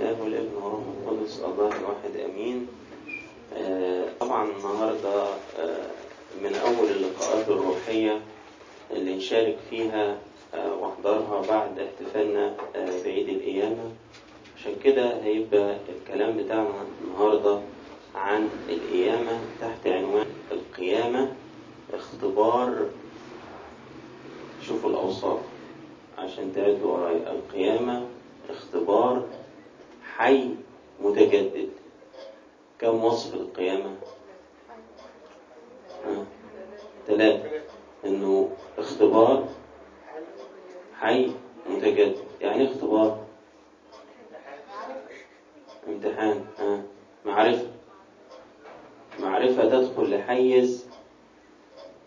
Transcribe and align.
الآب 0.00 0.20
والابن 0.20 0.54
والروح 0.54 0.80
القدس 1.04 1.40
الله 1.40 1.68
الواحد 1.78 2.30
أمين. 2.30 2.66
آه، 3.56 4.04
طبعا 4.20 4.48
النهاردة 4.50 5.22
آه، 5.58 5.86
من 6.42 6.54
أول 6.54 6.88
اللقاءات 6.90 7.48
الروحية 7.48 8.20
اللي 8.90 9.16
نشارك 9.16 9.56
فيها 9.70 10.16
آه، 10.54 10.74
وأحضرها 10.74 11.42
بعد 11.48 11.78
احتفالنا 11.78 12.54
بعيد 13.04 13.28
القيامة 13.28 13.90
عشان 14.58 14.72
كده 14.84 15.22
هيبقى 15.24 15.76
الكلام 15.88 16.36
بتاعنا 16.36 16.70
النهاردة 17.04 17.60
عن 18.14 18.48
القيامة 18.68 19.38
تحت 19.60 19.86
عنوان 19.86 20.26
القيامة 20.52 21.32
اختبار. 21.94 22.86
شوفوا 24.66 24.90
الأوصاف 24.90 25.40
عشان 26.18 26.52
تعدوا 26.54 26.92
ورايا. 26.92 27.32
القيامة 27.32 28.06
اختبار 28.50 29.22
حي 30.20 30.54
متجدد 31.00 31.68
كم 32.78 33.04
وصف 33.04 33.34
القيامة؟ 33.34 33.96
ثلاثة 37.06 37.50
إنه 38.04 38.50
اختبار 38.78 39.48
حي 41.00 41.32
متجدد. 41.70 42.16
يعني 42.40 42.62
إيه 42.62 42.70
اختبار؟ 42.72 43.18
امتحان. 45.88 46.44
ها؟ 46.58 46.82
معرفة. 47.26 47.66
معرفة 49.20 49.64
تدخل 49.64 50.14
لحيز 50.18 50.86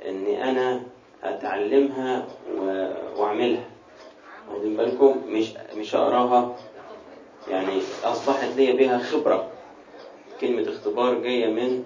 إني 0.05 0.49
أنا 0.49 0.81
أتعلمها. 1.23 2.27
وأعملها. 3.17 3.65
واخدين 4.49 4.77
بالكم؟ 4.77 5.21
مش 5.27 5.53
مش 5.75 5.95
أقراها. 5.95 6.55
يعني 7.49 7.81
أصبحت 8.03 8.49
لي 8.57 8.71
بها 8.73 8.97
خبرة. 8.97 9.47
كلمة 10.41 10.69
اختبار 10.69 11.13
جاية 11.13 11.47
من 11.47 11.83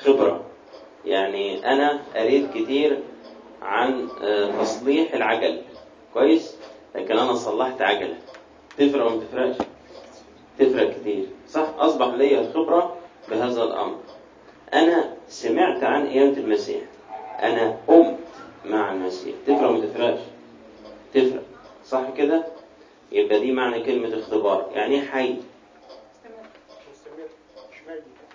خبرة. 0.00 0.44
يعني 1.04 1.72
أنا 1.72 2.00
قريت 2.16 2.50
كتير 2.54 2.98
عن 3.62 4.08
آه، 4.22 4.62
تصليح 4.62 5.14
العجل. 5.14 5.62
كويس؟ 6.14 6.56
لكن 6.94 7.18
أنا 7.18 7.34
صلحت 7.34 7.82
عجله 7.82 8.16
تفرق 8.78 9.06
ولا 9.06 9.14
ما 9.14 9.22
تفرقش؟ 9.24 9.56
تفرق 10.58 11.00
كتير. 11.00 11.26
صح؟ 11.48 11.66
أصبح 11.78 12.06
لي 12.06 12.52
خبرة 12.54 12.96
بهذا 13.30 13.62
الأمر. 13.62 13.96
أنا 14.74 15.14
سمعت 15.28 15.82
عن 15.84 16.08
قيامه 16.08 16.36
المسيح. 16.36 16.80
أنا 17.42 17.76
قمت 17.88 18.16
مع 18.64 18.92
المسيح. 18.92 19.34
تفرق 19.46 19.70
ولا 19.70 19.78
ما 19.78 19.86
تفرقش؟ 19.86 20.20
تفرق. 21.14 21.42
صح 21.86 22.10
كده؟ 22.16 22.44
يبقى 23.12 23.40
دي 23.40 23.52
معنى 23.52 23.82
كلمة 23.82 24.18
اختبار. 24.18 24.70
يعني 24.74 24.94
إيه 24.94 25.08
حي؟ 25.08 25.36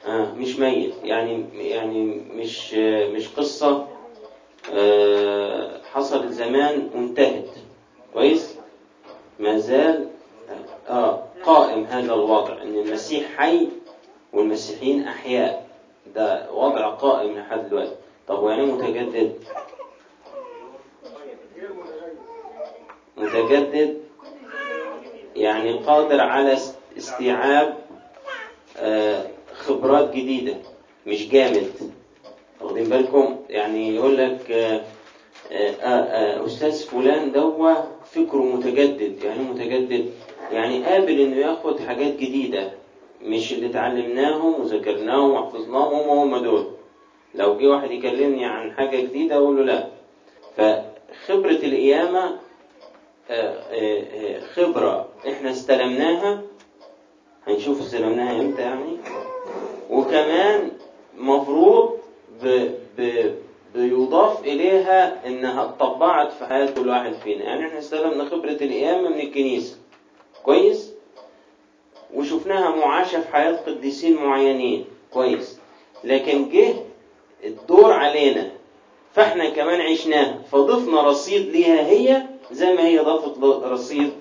آه 0.07 0.33
مش 0.33 0.59
ميت. 0.59 0.93
يعني 1.03 1.45
يعني 1.53 2.03
مش 2.33 2.73
مش 3.13 3.27
قصة 3.27 3.87
آه 4.73 5.81
حصلت 5.93 6.31
زمان 6.31 6.89
وانتهت. 6.95 7.45
كويس؟ 8.13 8.55
ما 9.39 9.57
زال 9.57 10.07
آه 10.89 11.23
قائم 11.43 11.83
هذا 11.85 12.13
الوضع 12.13 12.61
إن 12.61 12.75
المسيح 12.75 13.37
حي 13.37 13.67
والمسيحيين 14.33 15.07
أحياء. 15.07 15.65
ده 16.15 16.51
وضع 16.51 16.89
قائم 16.89 17.37
لحد 17.37 17.69
دلوقتي. 17.69 17.95
طب 18.27 18.43
ويعني 18.43 18.65
متجدد؟ 18.65 19.39
متجدد؟ 23.17 24.04
يعني 25.35 25.73
قادر 25.73 26.21
على 26.21 26.57
استيعاب 26.97 27.77
آه، 28.77 29.27
خبرات 29.53 30.15
جديدة 30.15 30.57
مش 31.07 31.29
جامد. 31.29 31.71
واخدين 32.61 32.83
بالكم؟ 32.83 33.35
يعني 33.49 33.95
يقول 33.95 34.17
لك 34.17 34.51
آه، 34.51 34.81
آه، 35.51 36.45
أستاذ 36.45 36.85
فلان 36.87 37.31
دوا 37.31 37.73
فكره 38.05 38.41
متجدد 38.55 39.23
يعني 39.23 39.39
إيه 39.39 39.45
متجدد؟ 39.51 40.09
يعني 40.51 40.83
قابل 40.85 41.19
إنه 41.19 41.35
ياخد 41.35 41.79
حاجات 41.79 42.15
جديدة 42.15 42.71
مش 43.21 43.53
اللي 43.53 43.67
اتعلمناهم 43.67 44.61
وذاكرناهم 44.61 45.31
وحفظناهم 45.31 46.09
هم 46.09 46.37
دول. 46.43 46.67
لو 47.35 47.57
جه 47.57 47.67
واحد 47.67 47.91
يكلمني 47.91 48.45
عن 48.45 48.71
حاجة 48.71 48.97
جديدة 49.01 49.35
أقول 49.35 49.57
له 49.57 49.63
لا. 49.63 49.87
فخبرة 50.57 51.51
القيامة 51.51 52.39
خبرة 54.55 55.07
إحنا 55.27 55.51
استلمناها. 55.51 56.41
هنشوف 57.47 57.81
استلمناها 57.81 58.41
إمتى 58.41 58.61
يعني. 58.61 58.97
وكمان 59.89 60.71
مفروض 61.17 61.97
ب... 62.43 62.69
ب... 62.97 63.31
بيضاف 63.75 64.43
إليها 64.43 65.27
إنها 65.27 65.63
اتطبعت 65.65 66.31
في 66.31 66.45
حياة 66.45 66.65
كل 66.71 66.89
واحد 66.89 67.13
فينا. 67.13 67.43
يعني 67.43 67.67
إحنا 67.67 67.79
استلمنا 67.79 68.25
خبرة 68.25 68.49
القيامة 68.51 69.09
من 69.09 69.19
الكنيسة. 69.19 69.77
كويس؟ 70.43 70.91
وشفناها 72.13 72.75
معاشة 72.75 73.21
في 73.21 73.27
حياة 73.27 73.51
قديسين 73.67 74.15
معينين. 74.15 74.85
كويس. 75.13 75.59
لكن 76.03 76.49
جه 76.49 76.73
الدور 77.43 77.93
علينا. 77.93 78.51
فإحنا 79.13 79.49
كمان 79.49 79.81
عشناها. 79.81 80.39
فضفنا 80.51 81.01
رصيد 81.01 81.45
ليها 81.49 81.87
هي 81.87 82.23
زي 82.51 82.73
ما 82.73 82.85
هي 82.87 82.99
ضافت 82.99 83.37
رصيد 83.63 84.11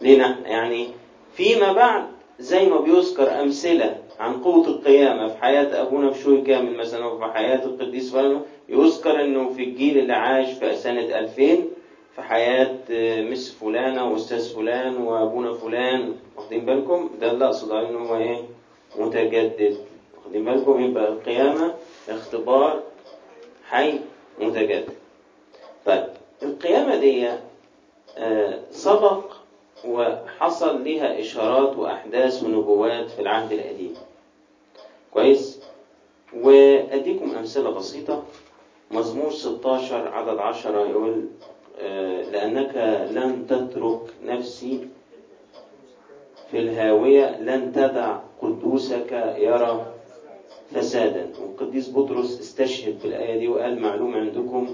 لنا 0.00 0.38
يعني 0.46 0.86
فيما 1.34 1.72
بعد 1.72 2.04
زي 2.38 2.66
ما 2.68 2.80
بيذكر 2.80 3.40
أمثلة 3.40 3.96
عن 4.20 4.42
قوة 4.42 4.66
القيامة 4.66 5.28
في 5.28 5.38
حياة 5.42 5.82
أبونا 5.82 6.10
بشوي 6.10 6.40
كامل 6.40 6.76
مثلا 6.76 7.06
وفي 7.06 7.24
حياة 7.24 7.64
القديس 7.64 8.12
فلان 8.12 8.40
يذكر 8.68 9.20
أنه 9.24 9.50
في 9.50 9.62
الجيل 9.64 9.98
اللي 9.98 10.12
عاش 10.12 10.52
في 10.52 10.76
سنة 10.76 11.00
2000 11.18 11.64
في 12.16 12.22
حياة 12.22 12.76
مس 13.22 13.50
فلانة 13.52 14.12
وأستاذ 14.12 14.54
فلان 14.54 14.96
وأبونا 14.96 15.52
فلان 15.52 16.14
واخدين 16.36 16.64
بالكم؟ 16.64 17.10
ده 17.20 17.30
اللي 17.30 17.44
عليه 17.76 17.88
إن 17.88 17.96
هو 17.96 18.16
إيه؟ 18.16 18.38
متجدد. 18.98 19.76
واخدين 20.16 20.44
بالكم؟ 20.44 20.84
يبقى 20.84 21.08
القيامة 21.08 21.74
اختبار 22.08 22.80
حي 23.68 24.00
متجدد. 24.40 24.88
طيب 25.86 26.04
القيامة 26.42 26.96
دي 26.96 27.28
آه، 27.28 27.38
سبق 28.70 29.24
وحصل 29.84 30.84
لها 30.84 31.20
إشارات 31.20 31.76
وأحداث 31.76 32.42
ونبوات 32.44 33.10
في 33.10 33.22
العهد 33.22 33.52
القديم. 33.52 33.94
كويس؟ 35.14 35.60
وأديكم 36.36 37.30
أمثلة 37.38 37.70
بسيطة. 37.70 38.22
مزمور 38.90 39.30
16 39.30 40.08
عدد 40.08 40.38
10 40.38 40.86
يقول 40.86 41.26
آه، 41.80 42.22
لأنك 42.22 42.76
لن 43.12 43.46
تترك 43.46 44.00
نفسي 44.24 44.88
في 46.50 46.58
الهاوية 46.58 47.38
لن 47.40 47.72
تدع 47.72 48.16
قدوسك 48.42 49.34
يرى 49.38 49.86
فسادا. 50.74 51.30
والقديس 51.40 51.90
بطرس 51.90 52.40
استشهد 52.40 53.02
بالآية 53.02 53.38
دي 53.38 53.48
وقال 53.48 53.80
معلوم 53.82 54.14
عندكم 54.14 54.68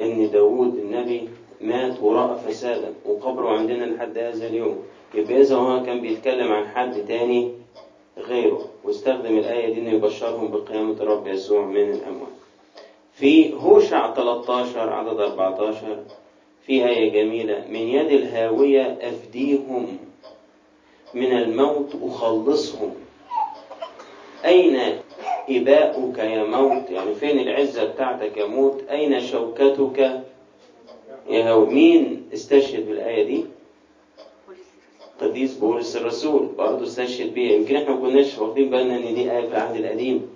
إن 0.00 0.30
داود 0.30 0.74
النبي 0.76 1.28
مات 1.64 2.02
ورأى 2.02 2.38
فسادا. 2.38 2.94
وقبره 3.04 3.48
عندنا 3.48 3.84
لحد 3.84 4.18
هذا 4.18 4.46
اليوم. 4.46 4.78
يبقى 5.14 5.40
إذا 5.40 5.56
هو 5.56 5.82
كان 5.82 6.00
بيتكلم 6.00 6.52
عن 6.52 6.68
حد 6.68 7.04
تاني 7.08 7.52
غيره. 8.18 8.64
واستخدم 8.84 9.38
الآية 9.38 9.74
دي 9.74 9.80
إنه 9.80 9.90
يبشرهم 9.90 10.50
بقيامة 10.50 10.92
الرب 10.92 11.26
يسوع 11.26 11.64
من 11.64 11.90
الأموات. 11.90 12.34
في 13.12 13.54
هوشع 13.54 14.14
13 14.14 14.92
عدد 14.92 15.20
14 15.20 15.98
في 16.66 16.86
آية 16.88 17.12
جميلة. 17.12 17.64
من 17.68 17.76
يد 17.76 18.10
الهاوية 18.10 18.98
أفديهم. 19.00 19.98
من 21.14 21.32
الموت 21.38 21.96
أخلصهم. 22.02 22.94
أين 24.44 24.80
إباؤك 25.50 26.18
يا 26.18 26.44
موت؟ 26.44 26.90
يعني 26.90 27.14
فين 27.14 27.38
العزة 27.38 27.84
بتاعتك 27.84 28.36
يا 28.36 28.46
موت؟ 28.46 28.82
أين 28.90 29.20
شوكتك؟ 29.20 30.20
مين 31.30 32.22
استشهد 32.34 32.86
بالآية 32.88 33.24
دي؟ 33.24 33.44
قديس 35.20 35.54
بولس 35.54 35.96
الرسول. 35.96 36.46
برضه 36.58 36.82
استشهد 36.84 37.34
بيها 37.34 37.52
يمكن 37.52 37.76
إحنا 37.76 37.90
ما 37.94 38.00
كناش 38.00 38.38
واخدين 38.38 38.70
بالنا 38.70 38.96
إن 38.96 39.14
دي 39.14 39.32
آية 39.32 39.40
في 39.40 39.46
العهد 39.48 39.76
القديم. 39.76 40.30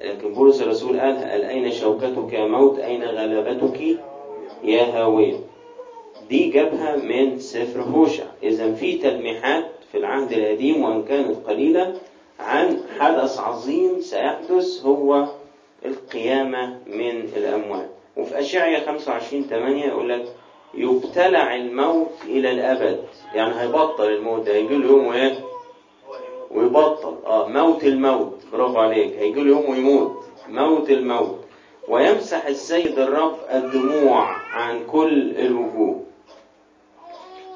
لكن 0.00 0.34
بولس 0.34 0.62
الرسول 0.62 1.00
قالها 1.00 1.30
قال 1.32 1.44
أين 1.44 1.72
شوكتك 1.72 2.32
يا 2.32 2.46
موت؟ 2.46 2.78
أين 2.78 3.02
غلبتك 3.02 3.80
يا 4.64 4.82
هاوية؟ 4.82 5.36
دي 6.28 6.50
جابها 6.50 6.96
من 6.96 7.38
سفر 7.38 7.80
هوشع. 7.82 8.24
إذا 8.42 8.74
في 8.74 8.98
تلميحات 8.98 9.64
في 9.92 9.98
العهد 9.98 10.32
القديم 10.32 10.82
وإن 10.84 11.02
كانت 11.02 11.36
قليلة 11.46 11.94
عن 12.38 12.80
حدث 12.98 13.38
عظيم 13.38 14.00
سيحدث 14.00 14.86
هو 14.86 15.28
القيامة 15.84 16.78
من 16.86 17.20
الأموات. 17.36 17.90
وفي 18.16 18.38
أشعية 18.40 18.86
25 18.86 19.42
8 19.44 19.84
يقول 19.86 20.08
لك 20.08 20.28
يبتلع 20.74 21.56
الموت 21.56 22.10
إلى 22.24 22.50
الأبد. 22.50 23.04
يعني 23.34 23.60
هيبطل 23.60 24.08
الموت 24.08 24.46
ده 24.46 24.52
هيجي 24.52 24.76
له 24.76 24.86
يوم 24.86 25.12
إيه؟ 25.12 25.38
ويبطل. 26.50 27.16
آه 27.26 27.48
موت 27.48 27.84
الموت. 27.84 28.42
برافو 28.52 28.78
عليك. 28.78 29.12
هيجي 29.16 29.40
له 29.40 29.48
يوم 29.50 29.70
ويموت. 29.70 30.24
موت 30.48 30.90
الموت. 30.90 31.40
ويمسح 31.88 32.46
السيد 32.46 32.98
الرب 32.98 33.36
الدموع 33.50 34.22
عن 34.52 34.86
كل 34.86 35.30
الوجوه. 35.38 36.00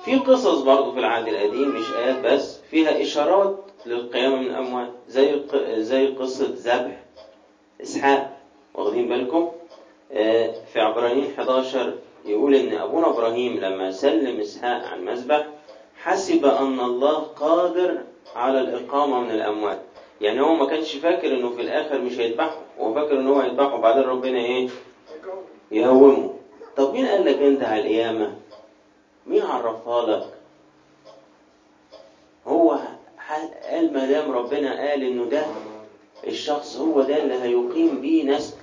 في 0.04 0.16
قصص 0.16 0.60
برضه 0.60 0.92
في 0.92 0.98
العهد 0.98 1.28
القديم 1.28 1.68
مش 1.68 1.92
آيات 1.94 2.16
بس 2.24 2.60
فيها 2.70 3.02
إشارات 3.02 3.58
للقيامة 3.86 4.36
من 4.36 4.46
الأموات 4.46 4.90
زي 5.08 5.40
زي 5.76 6.06
قصة 6.06 6.48
ذبح 6.54 7.02
إسحاق. 7.82 8.36
واخدين 8.74 9.08
بالكم؟ 9.08 9.36
آه، 9.38 9.52
في 10.72 10.80
عبرانيين 10.80 11.32
11 11.38 11.94
يقول 12.24 12.54
إن 12.54 12.78
أبونا 12.78 13.08
إبراهيم 13.10 13.56
لما 13.58 13.90
سلم 13.90 14.40
إسحاق 14.40 14.86
على 14.86 15.00
المذبح 15.00 15.46
حسب 15.96 16.44
أن 16.46 16.80
الله 16.80 17.14
قادر 17.18 17.98
على 18.36 18.60
الإقامة 18.60 19.20
من 19.20 19.30
الأموات. 19.30 19.78
يعني 20.20 20.40
هو 20.40 20.54
ما 20.54 20.66
كانش 20.66 20.96
فاكر 20.96 21.34
إنه 21.34 21.50
في 21.50 21.60
الآخر 21.62 22.00
مش 22.00 22.18
هيذبحه 22.18 22.56
هو 22.80 22.94
فاكر 22.94 23.12
إن 23.20 23.26
هو 23.26 23.40
هيذبحه 23.40 23.74
وبعدين 23.74 24.02
ربنا 24.02 24.38
إيه؟ 24.38 24.68
يقومه 25.70 26.34
طب 26.76 26.92
مين 26.92 27.06
قال 27.06 27.24
لك 27.24 27.38
أنت 27.38 27.62
على 27.62 27.80
القيامة؟ 27.80 28.34
مين 29.26 29.42
عرفها 29.42 30.06
لك؟ 30.06 30.26
هو 32.46 32.78
قال 33.70 33.92
ما 33.92 34.06
دام 34.06 34.30
ربنا 34.30 34.80
قال 34.90 35.02
إنه 35.02 35.24
ده 35.24 35.42
الشخص 36.26 36.76
هو 36.76 37.02
ده 37.02 37.22
اللي 37.22 37.34
هيقيم 37.34 38.00
بيه 38.00 38.24
نسل 38.24 38.56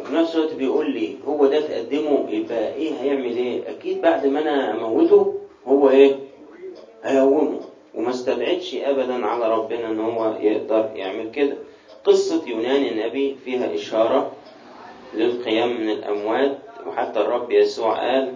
وفي 0.00 0.14
نفس 0.14 0.36
الوقت 0.36 0.54
بيقول 0.54 0.90
لي 0.90 1.16
هو 1.26 1.46
ده 1.46 1.60
تقدمه 1.60 2.26
يبقى 2.30 2.74
إيه 2.74 2.92
هيعمل 3.00 3.36
إيه؟ 3.36 3.70
أكيد 3.70 4.00
بعد 4.02 4.26
ما 4.26 4.40
أنا 4.40 4.70
أموته 4.74 5.34
هو 5.66 5.90
إيه؟ 5.90 6.16
هيقومه. 7.04 7.60
وما 7.94 8.10
استبعدش 8.10 8.74
ابدا 8.74 9.26
على 9.26 9.54
ربنا 9.54 9.86
إن 9.90 10.00
هو 10.00 10.36
يقدر 10.40 10.90
يعمل 10.94 11.30
كده. 11.30 11.56
قصة 12.04 12.48
يونان 12.48 12.84
النبي 12.84 13.36
فيها 13.44 13.74
إشارة 13.74 14.32
للقيام 15.14 15.80
من 15.80 15.90
الأموات 15.90 16.58
وحتى 16.86 17.20
الرب 17.20 17.50
يسوع 17.52 17.98
قال 18.12 18.32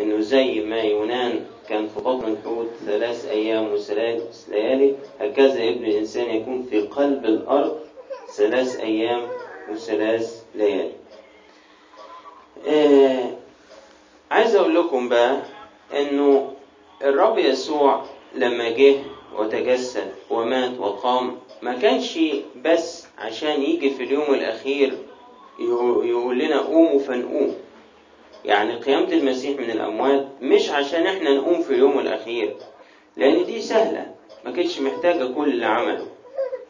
إنه 0.00 0.20
زي 0.20 0.60
ما 0.60 0.80
يونان 0.80 1.40
كان 1.68 1.86
في 1.88 2.00
بطن 2.00 2.32
الحوت 2.32 2.66
ثلاث 2.86 3.28
أيام 3.30 3.72
وثلاث 3.72 4.48
ليالي 4.50 4.94
هكذا 5.20 5.68
ابن 5.68 5.84
الإنسان 5.84 6.30
يكون 6.30 6.62
في 6.70 6.80
قلب 6.80 7.24
الأرض 7.24 7.76
ثلاث 8.36 8.80
أيام 8.80 9.20
وثلاث 9.72 10.39
ليالي 10.54 10.92
آه 12.68 13.30
عايز 14.30 14.54
أقول 14.56 14.74
لكم 14.74 15.08
بقى 15.08 15.42
إنه 15.98 16.52
الرب 17.02 17.38
يسوع 17.38 18.04
لما 18.34 18.68
جه 18.70 18.94
وتجسد 19.38 20.12
ومات 20.30 20.78
وقام 20.78 21.38
ما 21.62 21.74
كانش 21.74 22.18
بس 22.64 23.06
عشان 23.18 23.62
يجي 23.62 23.90
في 23.90 24.02
اليوم 24.02 24.34
الأخير 24.34 24.98
يقول 25.58 26.38
لنا 26.38 26.58
قوموا 26.60 26.98
فنقوم. 26.98 27.54
يعني 28.44 28.74
قيامة 28.74 29.12
المسيح 29.12 29.58
من 29.60 29.70
الأموات 29.70 30.26
مش 30.42 30.70
عشان 30.70 31.06
إحنا 31.06 31.34
نقوم 31.34 31.62
في 31.62 31.70
اليوم 31.74 31.98
الأخير 31.98 32.56
لأن 33.16 33.44
دي 33.46 33.60
سهلة 33.62 34.14
ما 34.44 34.50
كانتش 34.52 34.80
محتاجة 34.80 35.24
كل 35.24 35.48
اللي 35.48 35.66
عمله. 35.66 36.06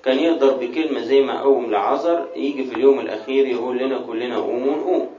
كان 0.05 0.19
يقدر 0.19 0.57
بكلمة 0.57 1.01
زي 1.01 1.21
ما 1.21 1.43
قوم 1.43 1.71
لعذر 1.71 2.29
يجي 2.37 2.65
في 2.65 2.75
اليوم 2.75 3.01
الأخير 3.01 3.47
يقول 3.47 3.79
لنا 3.79 3.99
كلنا 3.99 4.37
قوموا 4.39 4.77
نقوم 4.77 5.11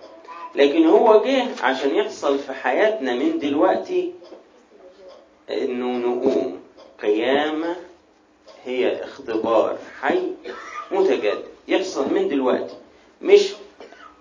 لكن 0.56 0.86
هو 0.86 1.22
جه 1.26 1.46
عشان 1.66 1.96
يحصل 1.96 2.40
في 2.40 2.54
حياتنا 2.54 3.16
من 3.16 3.40
دلوقتي 3.40 4.12
إنه 5.50 6.08
نقوم 6.08 6.60
قيامة 7.02 7.76
هي 8.66 9.04
اختبار 9.04 9.78
حي 10.02 10.20
متجدد 10.92 11.44
يحصل 11.68 12.14
من 12.14 12.28
دلوقتي 12.28 12.74
مش 13.22 13.54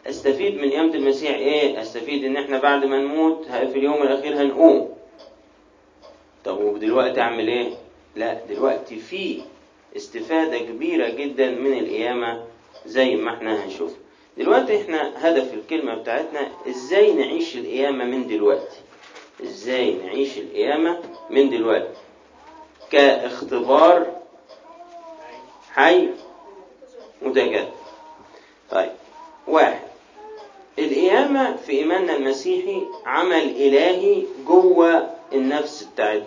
أستفيد 0.07 0.55
من 0.55 0.71
قيامة 0.71 0.95
المسيح 0.95 1.31
إيه؟ 1.31 1.81
أستفيد 1.83 2.25
إن 2.25 2.37
إحنا 2.37 2.59
بعد 2.59 2.85
ما 2.85 2.99
نموت 3.01 3.45
في 3.47 3.79
اليوم 3.79 4.03
الأخير 4.03 4.43
هنقوم. 4.43 4.89
طب 6.45 6.61
ودلوقتي 6.61 7.21
أعمل 7.21 7.49
إيه؟ 7.49 7.69
لا 8.17 8.41
دلوقتي 8.49 8.97
في 8.97 9.41
استفادة 9.97 10.59
كبيرة 10.59 11.09
جدا 11.09 11.51
من 11.51 11.79
القيامة 11.79 12.45
زي 12.87 13.17
ما 13.17 13.35
إحنا 13.35 13.65
هنشوف. 13.65 13.93
دلوقتي 14.39 14.83
إحنا 14.83 15.13
هدف 15.17 15.55
الكلمة 15.55 15.95
بتاعتنا 15.95 16.49
إزاي 16.69 17.13
نعيش 17.13 17.57
القيامة 17.57 18.05
من 18.05 18.27
دلوقتي. 18.27 18.77
إزاي 19.43 19.93
نعيش 19.95 20.39
القيامة 20.39 21.01
من 21.31 21.51
دلوقتي. 21.51 21.95
كاختبار 22.91 24.07
حي 25.73 26.09
متجدد. 27.23 27.69
طيب 28.71 28.91
واحد 29.49 29.81
القيامة 30.79 31.57
في 31.57 31.73
إيماننا 31.73 32.17
المسيحي 32.17 32.83
عمل 33.07 33.43
إلهي 33.57 34.23
جوه 34.47 35.11
النفس 35.33 35.83
بتاعتنا 35.83 36.27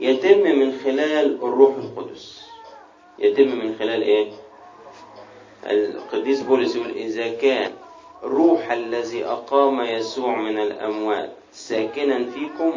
يتم 0.00 0.38
من 0.42 0.78
خلال 0.84 1.34
الروح 1.42 1.76
القدس 1.76 2.45
يتم 3.18 3.48
من 3.48 3.76
خلال 3.78 4.02
إيه؟ 4.02 4.28
القديس 5.66 6.42
بولس 6.42 6.76
يقول 6.76 6.90
إذا 6.90 7.28
كان 7.28 7.72
روح 8.22 8.72
الذي 8.72 9.24
أقام 9.24 9.80
يسوع 9.80 10.36
من 10.36 10.58
الأموات 10.58 11.32
ساكنا 11.52 12.24
فيكم 12.30 12.72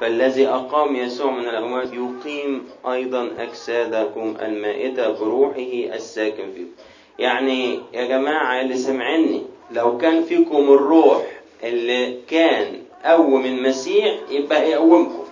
فالذي 0.00 0.48
أقام 0.48 0.96
يسوع 0.96 1.30
من 1.30 1.48
الأموات 1.48 1.92
يقيم 1.92 2.68
أيضا 2.92 3.30
أجسادكم 3.38 4.36
المائتة 4.42 5.08
بروحه 5.20 5.94
الساكن 5.94 6.52
فيكم 6.52 6.70
يعني 7.18 7.80
يا 7.92 8.04
جماعة 8.04 8.60
اللي 8.60 8.76
سمعني 8.76 9.42
لو 9.70 9.98
كان 9.98 10.22
فيكم 10.22 10.56
الروح 10.56 11.22
اللي 11.64 12.20
كان 12.28 12.82
قوم 13.04 13.44
المسيح 13.46 14.18
يبقى 14.30 14.70
يقومكم 14.70 15.24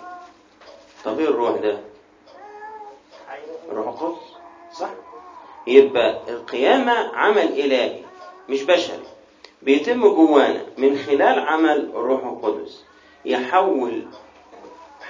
طب 1.05 1.19
إيه 1.21 1.29
الروح 1.29 1.61
ده 1.61 1.79
الروح 3.71 3.87
القدس 3.89 4.23
صح؟ 4.73 4.91
يبقى 5.67 6.21
القيامة 6.29 6.93
عمل 7.17 7.39
إلهي 7.61 8.01
مش 8.49 8.63
بشري. 8.63 9.03
بيتم 9.63 10.01
جوانا 10.09 10.63
من 10.79 10.99
خلال 10.99 11.39
عمل 11.39 11.91
الروح 11.95 12.25
القدس 12.25 12.85
يحول 13.25 14.03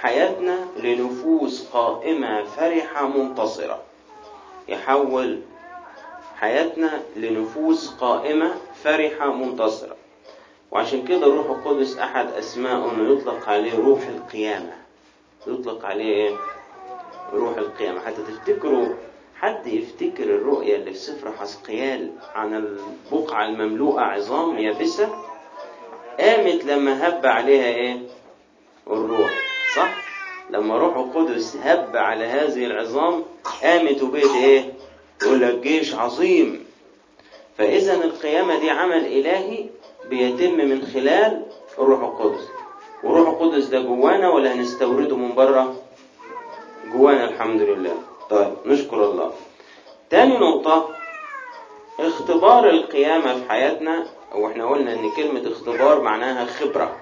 حياتنا 0.01 0.59
لنفوس 0.77 1.67
قائمة 1.73 2.43
فرحة 2.43 3.07
منتصرة. 3.07 3.81
يحول 4.67 5.41
حياتنا 6.39 7.01
لنفوس 7.15 7.89
قائمة 7.89 8.55
فرحة 8.83 9.31
منتصرة. 9.33 9.95
وعشان 10.71 11.05
كده 11.07 11.27
الروح 11.27 11.45
القدس 11.49 11.97
أحد 11.97 12.31
أسمائه 12.31 12.91
إنه 12.91 13.13
يطلق 13.13 13.49
عليه 13.49 13.79
روح 13.79 14.07
القيامة. 14.07 14.73
يطلق 15.47 15.85
عليه 15.85 16.05
إيه؟ 16.13 16.35
روح 17.33 17.57
القيامة 17.57 17.99
حتى 17.99 18.21
تفتكروا 18.27 18.87
حد 19.35 19.67
يفتكر 19.67 20.23
الرؤية 20.23 20.75
اللي 20.75 20.91
في 20.91 20.97
سفر 20.99 21.31
حسقيال 21.31 22.11
عن 22.35 22.55
البقعة 23.11 23.45
المملوءة 23.45 24.01
عظام 24.01 24.57
يابسة 24.57 25.09
قامت 26.19 26.65
لما 26.65 27.07
هب 27.07 27.25
عليها 27.25 27.65
إيه؟ 27.65 27.97
الروح 28.87 29.31
صح؟ 29.75 30.05
لما 30.49 30.77
روح 30.77 30.97
القدس 30.97 31.55
هب 31.63 31.95
على 31.97 32.25
هذه 32.25 32.65
العظام 32.65 33.23
قامت 33.63 34.03
وبقت 34.03 34.35
إيه؟ 34.35 34.73
يقول 35.23 35.41
لك 35.41 35.55
جيش 35.59 35.95
عظيم 35.95 36.65
فإذا 37.57 37.93
القيامة 37.93 38.59
دي 38.59 38.69
عمل 38.69 39.05
إلهي 39.05 39.65
بيتم 40.09 40.53
من 40.55 40.81
خلال 40.93 41.45
الروح 41.79 41.99
القدس 42.03 42.47
والروح 43.03 43.29
القدس 43.29 43.65
ده 43.65 43.81
جوانا 43.81 44.29
ولا 44.29 44.53
هنستورده 44.53 45.17
من 45.17 45.35
بره 45.35 45.75
جوانا 46.93 47.23
الحمد 47.29 47.61
لله. 47.61 47.93
طيب 48.29 48.53
نشكر 48.65 49.05
الله. 49.05 49.31
تاني 50.09 50.37
نقطة 50.37 50.89
اختبار 51.99 52.69
القيامة 52.69 53.33
في 53.33 53.49
حياتنا 53.49 54.05
وإحنا 54.35 54.69
قلنا 54.69 54.93
إن 54.93 55.11
كلمة 55.11 55.51
اختبار 55.51 56.01
معناها 56.01 56.45
خبرة. 56.45 56.95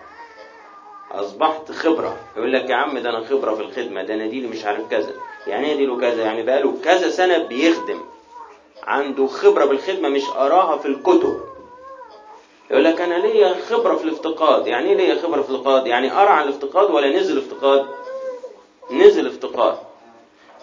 أصبحت 1.12 1.72
خبرة. 1.72 2.18
يقول 2.38 2.54
لك 2.54 2.70
يا 2.70 2.76
عم 2.76 3.00
ده 3.00 3.10
أنا 3.10 3.26
خبرة 3.26 3.56
في 3.56 3.62
الخدمة 3.62 4.04
ده 4.04 4.14
أنا 4.14 4.28
دي 4.28 4.48
مش 4.48 4.66
عارف 4.66 4.90
كذا. 4.92 5.14
يعني 5.48 5.68
إيه 5.68 5.76
دي 5.78 5.86
له 5.86 6.00
كذا 6.00 6.24
يعني 6.24 6.44
بقاله 6.44 6.74
كذا 6.84 7.10
سنة 7.10 7.38
بيخدم. 7.38 8.00
عنده 8.84 9.28
خبرة 9.28 9.66
بالخدمة 9.66 10.10
مش 10.10 10.24
أراها 10.36 10.78
في 10.78 10.86
الكتب. 10.88 11.40
يقول 12.72 12.84
لك 12.84 13.02
أنا 13.02 13.14
ليا 13.16 13.54
خبرة 13.70 13.96
في 13.96 14.04
الافتقاد. 14.04 14.68
يعني 14.68 14.90
إيه 14.90 14.96
ليا 14.96 15.22
خبرة 15.22 15.42
في 15.42 15.50
الافتقاد؟ 15.50 15.88
يعني 15.88 16.12
أرى 16.12 16.30
عن 16.30 16.44
الافتقاد 16.44 16.92
ولا 16.92 17.20
نزل 17.20 17.38
افتقاد 17.38 17.86
نزل 18.94 19.28
افتقاد 19.28 19.78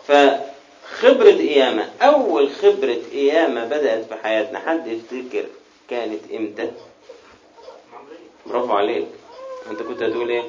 فخبرة 0.08 1.30
قيامة 1.30 1.88
أول 2.02 2.50
خبرة 2.50 2.96
قيامة 3.12 3.64
بدأت 3.64 4.04
في 4.04 4.14
حياتنا. 4.22 4.58
حد 4.58 4.86
يفتكر 4.86 5.44
كانت 5.90 6.20
إمتى؟ 6.34 6.70
برافو 8.46 8.72
عليك. 8.72 9.06
أنت 9.70 9.82
كنت 9.82 10.02
هتقول 10.02 10.30
إيه؟ 10.30 10.44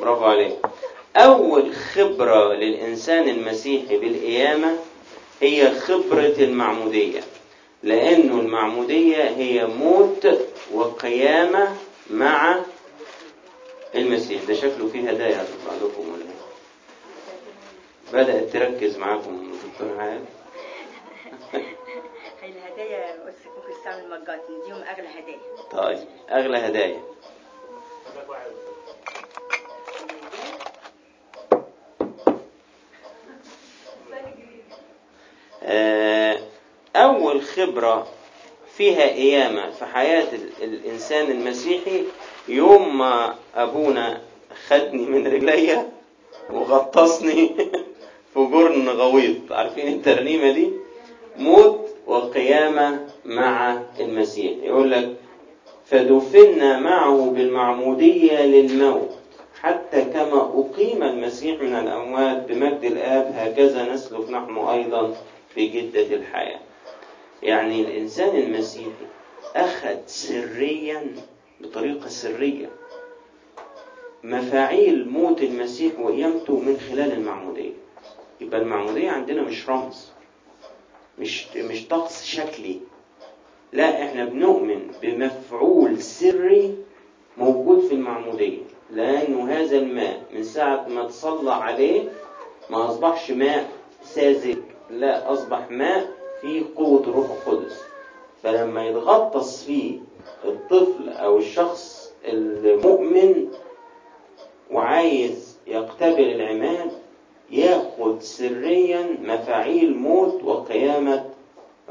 برافو 0.00 0.24
عليك. 0.24 0.56
أول 1.16 1.74
خبرة 1.74 2.52
للإنسان 2.54 3.28
المسيحي 3.28 3.98
بالقيامة 3.98 4.76
هي 5.40 5.80
خبرة 5.80 6.34
المعمودية 6.38 7.20
لأنه 7.82 8.40
المعمودية 8.40 9.24
هي 9.24 9.66
موت 9.66 10.28
وقيامة 10.74 11.76
مع 12.10 12.60
المسيح 13.94 14.42
ده 14.44 14.54
شكله 14.54 14.88
فيه 14.88 15.10
هدايا 15.10 15.42
هتطلع 15.42 15.74
لكم 15.74 16.12
ولا 16.12 16.22
إيه؟ 16.22 16.40
بدأت 18.12 18.52
تركز 18.52 18.96
معاكم 18.96 19.52
دكتور 19.72 20.02
هي 20.02 20.18
الهدايا 22.50 23.24
بس 23.26 23.34
ممكن 23.46 23.72
تستعمل 23.78 24.10
مجات 24.10 24.40
نديهم 24.50 24.82
أغلى 24.82 25.08
هدايا. 25.08 25.40
طيب 25.72 26.08
أغلى 26.30 26.58
هدايا. 26.58 27.00
آه، 35.62 36.38
أول 36.96 37.42
خبرة 37.42 38.06
فيها 38.80 39.06
قيامة 39.06 39.70
في 39.70 39.84
حياة 39.84 40.26
ال- 40.34 40.64
الإنسان 40.64 41.30
المسيحي 41.30 42.02
يوم 42.48 42.98
ما 42.98 43.34
أبونا 43.54 44.20
خدني 44.68 45.06
من 45.06 45.26
رجليا 45.26 45.88
وغطسني 46.50 47.50
في 48.34 48.40
جرن 48.52 48.88
غويط. 48.88 49.36
عارفين 49.52 49.88
الترنيمة 49.88 50.52
دي؟ 50.52 50.70
موت 51.36 51.88
وقيامة 52.06 53.06
مع 53.24 53.78
المسيح. 54.00 54.52
يقول 54.62 54.90
لك 54.90 55.16
فدفنا 55.86 56.78
معه 56.80 57.30
بالمعمودية 57.30 58.42
للموت 58.46 59.10
حتى 59.62 60.00
كما 60.04 60.40
أقيم 60.64 61.02
المسيح 61.02 61.60
من 61.60 61.74
الأموات 61.74 62.46
بمجد 62.48 62.84
الآب 62.84 63.32
هكذا 63.36 63.92
نسلك 63.92 64.30
نحن 64.30 64.56
أيضا 64.58 65.14
في 65.54 65.66
جدة 65.68 66.16
الحياة. 66.16 66.60
يعني 67.42 67.80
الإنسان 67.80 68.36
المسيحي 68.36 69.06
أخذ 69.56 69.96
سريا 70.06 71.14
بطريقة 71.60 72.08
سرية 72.08 72.70
مفاعيل 74.24 75.08
موت 75.08 75.42
المسيح 75.42 76.00
وقيامته 76.00 76.60
من 76.60 76.76
خلال 76.76 77.12
المعمودية. 77.12 77.72
يبقى 78.40 78.60
المعمودية 78.60 79.10
عندنا 79.10 79.42
مش 79.42 79.68
رمز 79.68 80.08
مش 81.18 81.56
مش 81.56 81.88
طقس 81.88 82.24
شكلي. 82.24 82.80
لا 83.72 84.04
إحنا 84.04 84.24
بنؤمن 84.24 84.90
بمفعول 85.02 86.02
سري 86.02 86.76
موجود 87.36 87.80
في 87.80 87.94
المعمودية. 87.94 88.58
لأنه 88.90 89.52
هذا 89.52 89.76
الماء 89.78 90.22
من 90.34 90.42
ساعة 90.42 90.88
ما 90.88 91.06
تصلى 91.06 91.52
عليه 91.52 92.08
ما 92.70 92.90
أصبحش 92.90 93.30
ماء 93.30 93.70
ساذج 94.04 94.56
لا 94.90 95.32
أصبح 95.32 95.70
ماء 95.70 96.19
فيه 96.40 96.62
قوة 96.76 97.00
الروح 97.00 97.26
القدس. 97.30 97.82
فلما 98.42 98.86
يتغطس 98.86 99.64
فيه 99.64 99.98
الطفل 100.44 101.08
أو 101.08 101.38
الشخص 101.38 102.12
المؤمن 102.24 103.48
وعايز 104.70 105.58
يقتبل 105.66 106.20
العماد 106.30 106.90
ياخد 107.50 108.20
سريا 108.22 109.16
مفاعيل 109.22 109.96
موت 109.96 110.44
وقيامة 110.44 111.24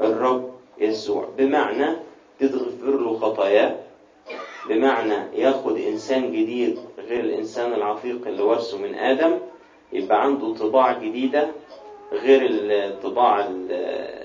الرب 0.00 0.50
يسوع. 0.78 1.28
بمعنى 1.38 1.96
تتغفر 2.38 3.00
له 3.00 3.18
خطاياه. 3.18 3.76
بمعنى 4.68 5.40
ياخد 5.40 5.76
إنسان 5.76 6.32
جديد 6.32 6.78
غير 6.98 7.20
الإنسان 7.20 7.72
العتيق 7.72 8.26
اللي 8.26 8.42
ورثه 8.42 8.78
من 8.78 8.94
آدم 8.94 9.38
يبقى 9.92 10.22
عنده 10.24 10.54
طباع 10.54 10.92
جديدة 10.98 11.48
غير 12.12 12.40
الطباع 12.50 13.40
ال- 13.46 14.19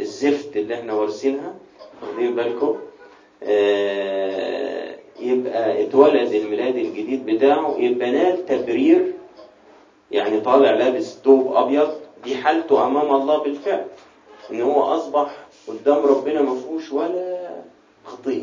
الزفت 0.00 0.56
اللي 0.56 0.74
إحنا 0.74 0.92
وارثينها 0.92 1.54
واخدين 2.02 2.34
بالكم. 2.34 2.76
آه، 3.42 4.96
يبقى 5.20 5.82
اتولد 5.82 6.32
الميلاد 6.32 6.76
الجديد 6.76 7.26
بتاعه 7.26 7.76
يبقى 7.78 8.10
نال 8.10 8.46
تبرير 8.46 9.12
يعني 10.10 10.40
طالع 10.40 10.70
لابس 10.70 11.18
ثوب 11.24 11.52
أبيض 11.54 11.90
دي 12.24 12.36
حالته 12.36 12.86
أمام 12.86 13.14
الله 13.14 13.38
بالفعل. 13.42 13.84
إن 14.50 14.60
هو 14.62 14.82
أصبح 14.82 15.36
قدام 15.68 15.96
ربنا 16.06 16.42
ما 16.42 16.54
فيهوش 16.54 16.92
ولا 16.92 17.50
خطية. 18.04 18.42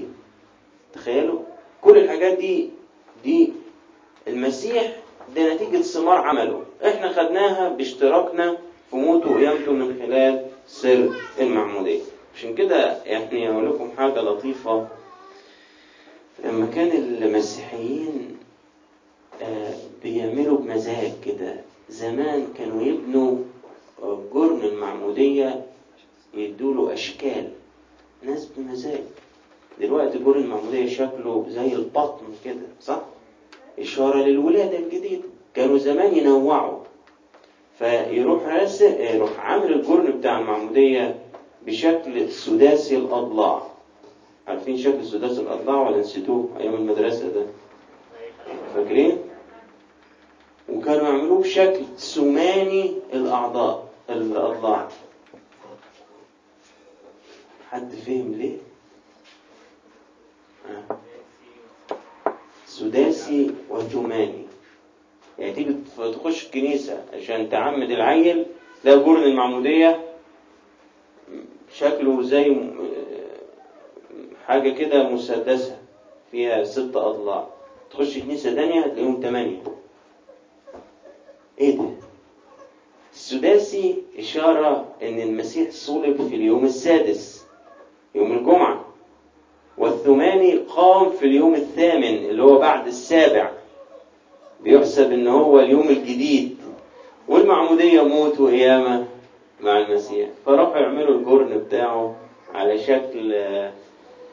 تخيلوا؟ 0.93 1.39
كل 1.81 1.97
الحاجات 1.97 2.37
دي 2.37 2.69
دي 3.23 3.53
المسيح 4.27 4.95
ده 5.35 5.53
نتيجة 5.53 5.77
ثمار 5.81 6.17
عمله. 6.17 6.63
إحنا 6.85 7.09
خدناها 7.13 7.69
باشتراكنا 7.69 8.57
في 8.89 8.95
موته 8.95 9.31
وقيامته 9.31 9.71
من 9.71 9.99
خلال 10.01 10.45
سر 10.67 11.09
المعمودية 11.39 12.01
عشان 12.35 12.55
كده 12.55 13.03
يعني 13.05 13.49
أقول 13.49 13.65
لكم 13.69 13.91
حاجة 13.97 14.21
لطيفة. 14.21 14.87
لما 16.43 16.65
كان 16.65 16.91
المسيحيين 17.23 18.37
آه، 19.41 19.73
بيعملوا 20.03 20.57
بمزاج 20.57 21.11
كده 21.25 21.55
زمان 21.89 22.47
كانوا 22.57 22.81
يبنوا 22.83 23.37
جرن 24.33 24.61
المعمودية 24.63 25.65
يدوله 26.33 26.93
أشكال. 26.93 27.49
ناس 28.23 28.45
بمزاج. 28.57 29.01
دلوقتي 29.81 30.17
جرن 30.17 30.39
المعمودية 30.43 30.87
شكله 30.89 31.45
زي 31.49 31.73
البطن 31.73 32.25
كده 32.45 32.67
صح؟ 32.81 33.01
إشارة 33.79 34.17
للولادة 34.17 34.77
الجديدة. 34.77 35.23
كانوا 35.53 35.77
زمان 35.77 36.17
ينوعوا. 36.17 36.79
فيروح 37.79 38.43
راسم 38.45 38.95
يروح 39.01 39.39
عامل 39.39 39.73
الجرن 39.73 40.19
بتاع 40.19 40.39
المعمودية 40.39 41.19
بشكل 41.65 42.31
سداسي 42.31 42.97
الأضلاع 42.97 43.67
عارفين 44.47 44.77
شكل 44.77 45.05
سداسي 45.05 45.41
الأضلاع 45.41 45.89
ولا 45.89 45.97
نسيتوه 45.97 46.49
أيام 46.59 46.73
المدرسة 46.73 47.29
ده؟ 47.29 47.45
فاكرين؟ 48.75 49.17
وكانوا 50.69 51.03
يعملوه 51.07 51.39
بشكل 51.41 51.81
ثماني 51.97 52.93
الأعضاء 53.13 53.87
الأضلاع 54.09 54.87
حد 57.71 57.91
فهم 57.95 58.33
ليه؟ 58.33 58.57
سداسي 62.65 63.51
وثماني 63.69 64.46
يعني 65.39 65.53
تيجي 65.53 65.75
تخش 65.97 66.45
الكنيسة 66.45 67.03
عشان 67.13 67.49
تعمد 67.49 67.91
العيل 67.91 68.45
تلاقي 68.83 68.99
جرن 68.99 69.23
المعمودية. 69.23 70.01
شكله 71.73 72.21
زي 72.21 72.49
م- 72.49 72.75
حاجة 74.45 74.69
كده 74.69 75.09
مسدسة 75.09 75.77
فيها 76.31 76.63
ست 76.63 76.95
أضلاع. 76.95 77.47
تخش 77.91 78.17
كنيسة 78.17 78.53
تانية 78.55 78.81
تلاقيهم 78.81 79.21
تمانية. 79.21 79.61
إيه 81.59 81.77
ده؟ 81.77 81.89
السداسي 83.13 83.95
إشارة 84.19 84.85
إن 85.01 85.19
المسيح 85.19 85.71
صلب 85.71 86.27
في 86.29 86.35
اليوم 86.35 86.65
السادس 86.65 87.45
يوم 88.15 88.31
الجمعة. 88.37 88.85
والثماني 89.77 90.55
قام 90.57 91.09
في 91.09 91.25
اليوم 91.25 91.55
الثامن 91.55 92.03
اللي 92.29 92.43
هو 92.43 92.57
بعد 92.59 92.87
السابع. 92.87 93.51
بيحسب 94.71 95.11
ان 95.11 95.27
هو 95.27 95.59
اليوم 95.59 95.87
الجديد. 95.89 96.55
والمعمودية 97.27 98.01
موت 98.01 98.39
وقيامة 98.39 99.05
مع 99.63 99.79
المسيح. 99.79 100.29
فراحوا 100.45 100.77
يعملوا 100.77 101.15
الجرن 101.15 101.57
بتاعه 101.57 102.15
على 102.55 102.77
شكل 102.77 103.35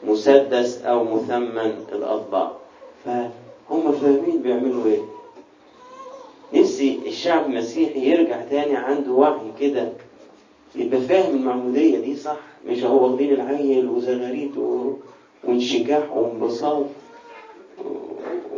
مسدس 0.07 0.81
أو 0.81 1.03
مثمن 1.03 1.73
الاضلاع 1.91 2.51
فهم 3.05 3.91
فاهمين 4.01 4.41
بيعملوا 4.43 4.85
إيه. 4.85 4.99
نفسي 6.53 6.99
الشعب 7.05 7.45
المسيحي 7.45 7.99
يرجع 8.11 8.41
تاني 8.49 8.75
عنده 8.75 9.11
وعي 9.11 9.51
كده. 9.59 9.89
يبقى 10.75 11.01
فاهم 11.01 11.35
المعمودية 11.35 11.99
دي 11.99 12.15
صح؟ 12.15 12.37
مش 12.67 12.83
هو 12.83 13.03
واخدين 13.07 13.33
العيل 13.33 13.89
وزغاريت 13.89 14.57
و- 14.57 14.93
وانشجاع 15.43 16.03
وانبساط 16.15 16.85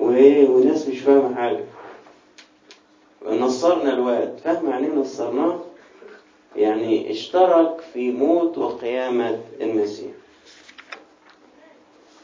و- 0.07 0.51
وناس 0.57 0.87
مش 0.87 0.99
فاهمة 0.99 1.35
حاجة. 1.35 1.63
نصرنا 3.25 3.93
الواد. 3.93 4.37
فاهم 4.43 4.69
يعني 4.69 4.87
إيه 4.87 4.93
نصرناه 4.93 5.59
يعني 6.55 7.11
اشترك 7.11 7.81
في 7.93 8.11
موت 8.11 8.57
وقيامة 8.57 9.39
المسيح. 9.61 10.11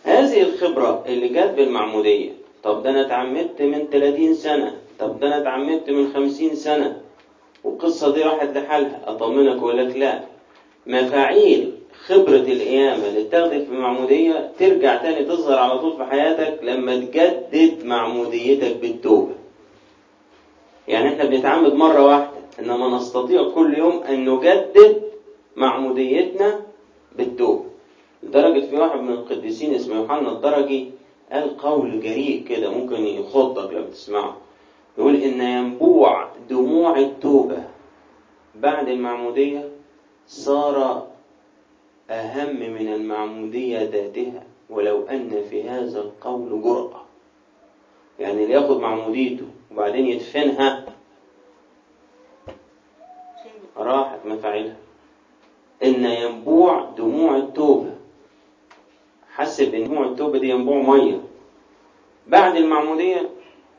هذه 0.03 0.41
الخبرة 0.41 1.03
اللي 1.07 1.27
جت 1.27 1.53
بالمعمودية. 1.57 2.31
طب 2.63 2.83
ده 2.83 2.89
أنا 2.89 3.01
اتعمدت 3.05 3.61
من 3.61 3.87
30 3.91 4.33
سنة. 4.33 4.77
طب 4.99 5.19
ده 5.19 5.27
أنا 5.27 5.37
اتعمدت 5.37 5.89
من 5.89 6.11
50 6.13 6.55
سنة. 6.55 7.01
والقصة 7.63 8.13
دي 8.13 8.21
راحت 8.23 8.57
لحالها. 8.57 9.01
أطمنك 9.07 9.61
وأقول 9.61 9.77
لك 9.89 9.95
لا. 9.95 10.19
مفاعيل 10.87 11.72
خبرة 12.07 12.35
القيامة 12.35 13.07
اللي 13.07 13.21
اتاخدت 13.21 13.63
في 13.67 13.71
المعمودية 13.71 14.51
ترجع 14.59 14.95
تاني 14.97 15.25
تظهر 15.25 15.57
على 15.59 15.79
طول 15.79 15.97
في 15.97 16.03
حياتك 16.05 16.59
لما 16.63 16.95
تجدد 16.95 17.85
معموديتك 17.85 18.75
بالتوبة. 18.77 19.33
يعني 20.87 21.07
إحنا 21.09 21.25
بنتعمد 21.25 21.73
مرة 21.73 22.05
واحدة 22.05 22.31
إنما 22.59 22.97
نستطيع 22.97 23.49
كل 23.49 23.77
يوم 23.77 24.03
أن 24.03 24.29
نجدد 24.29 25.03
معموديتنا 25.55 26.59
بالتوبة. 27.17 27.63
لدرجة 28.23 28.65
في 28.65 28.75
واحد 28.75 28.99
من 28.99 29.13
القديسين 29.13 29.73
اسمه 29.73 29.95
يوحنا 29.95 30.31
الدرجي 30.31 30.91
قال 31.31 31.57
قول 31.57 31.99
جريء 31.99 32.43
كده 32.43 32.69
ممكن 32.71 33.03
يخضك 33.05 33.71
لما 33.73 33.87
تسمعه 33.89 34.37
يقول 34.97 35.15
إن 35.15 35.41
ينبوع 35.41 36.27
دموع 36.49 36.97
التوبة 36.99 37.63
بعد 38.55 38.87
المعمودية 38.89 39.69
صار 40.27 41.07
أهم 42.09 42.55
من 42.55 42.93
المعمودية 42.93 43.77
ذاتها 43.83 44.43
ولو 44.69 45.03
أن 45.07 45.43
في 45.49 45.69
هذا 45.69 45.99
القول 46.01 46.61
جرأة. 46.61 47.01
يعني 48.19 48.43
اللي 48.43 48.53
ياخد 48.53 48.79
معموديته 48.79 49.45
وبعدين 49.71 50.05
يدفنها 50.05 50.85
راحت 53.77 54.19
مفاعلها. 54.25 54.75
إن 55.83 56.05
ينبوع 56.05 56.89
دموع 56.97 57.37
التوبة. 57.37 57.91
حسب 59.35 59.73
إن 59.73 59.87
دموع 59.87 60.05
التوبة 60.05 60.39
دي 60.39 60.49
ينبوع 60.49 60.77
مية. 60.81 61.19
بعد 62.27 62.55
المعمودية 62.55 63.29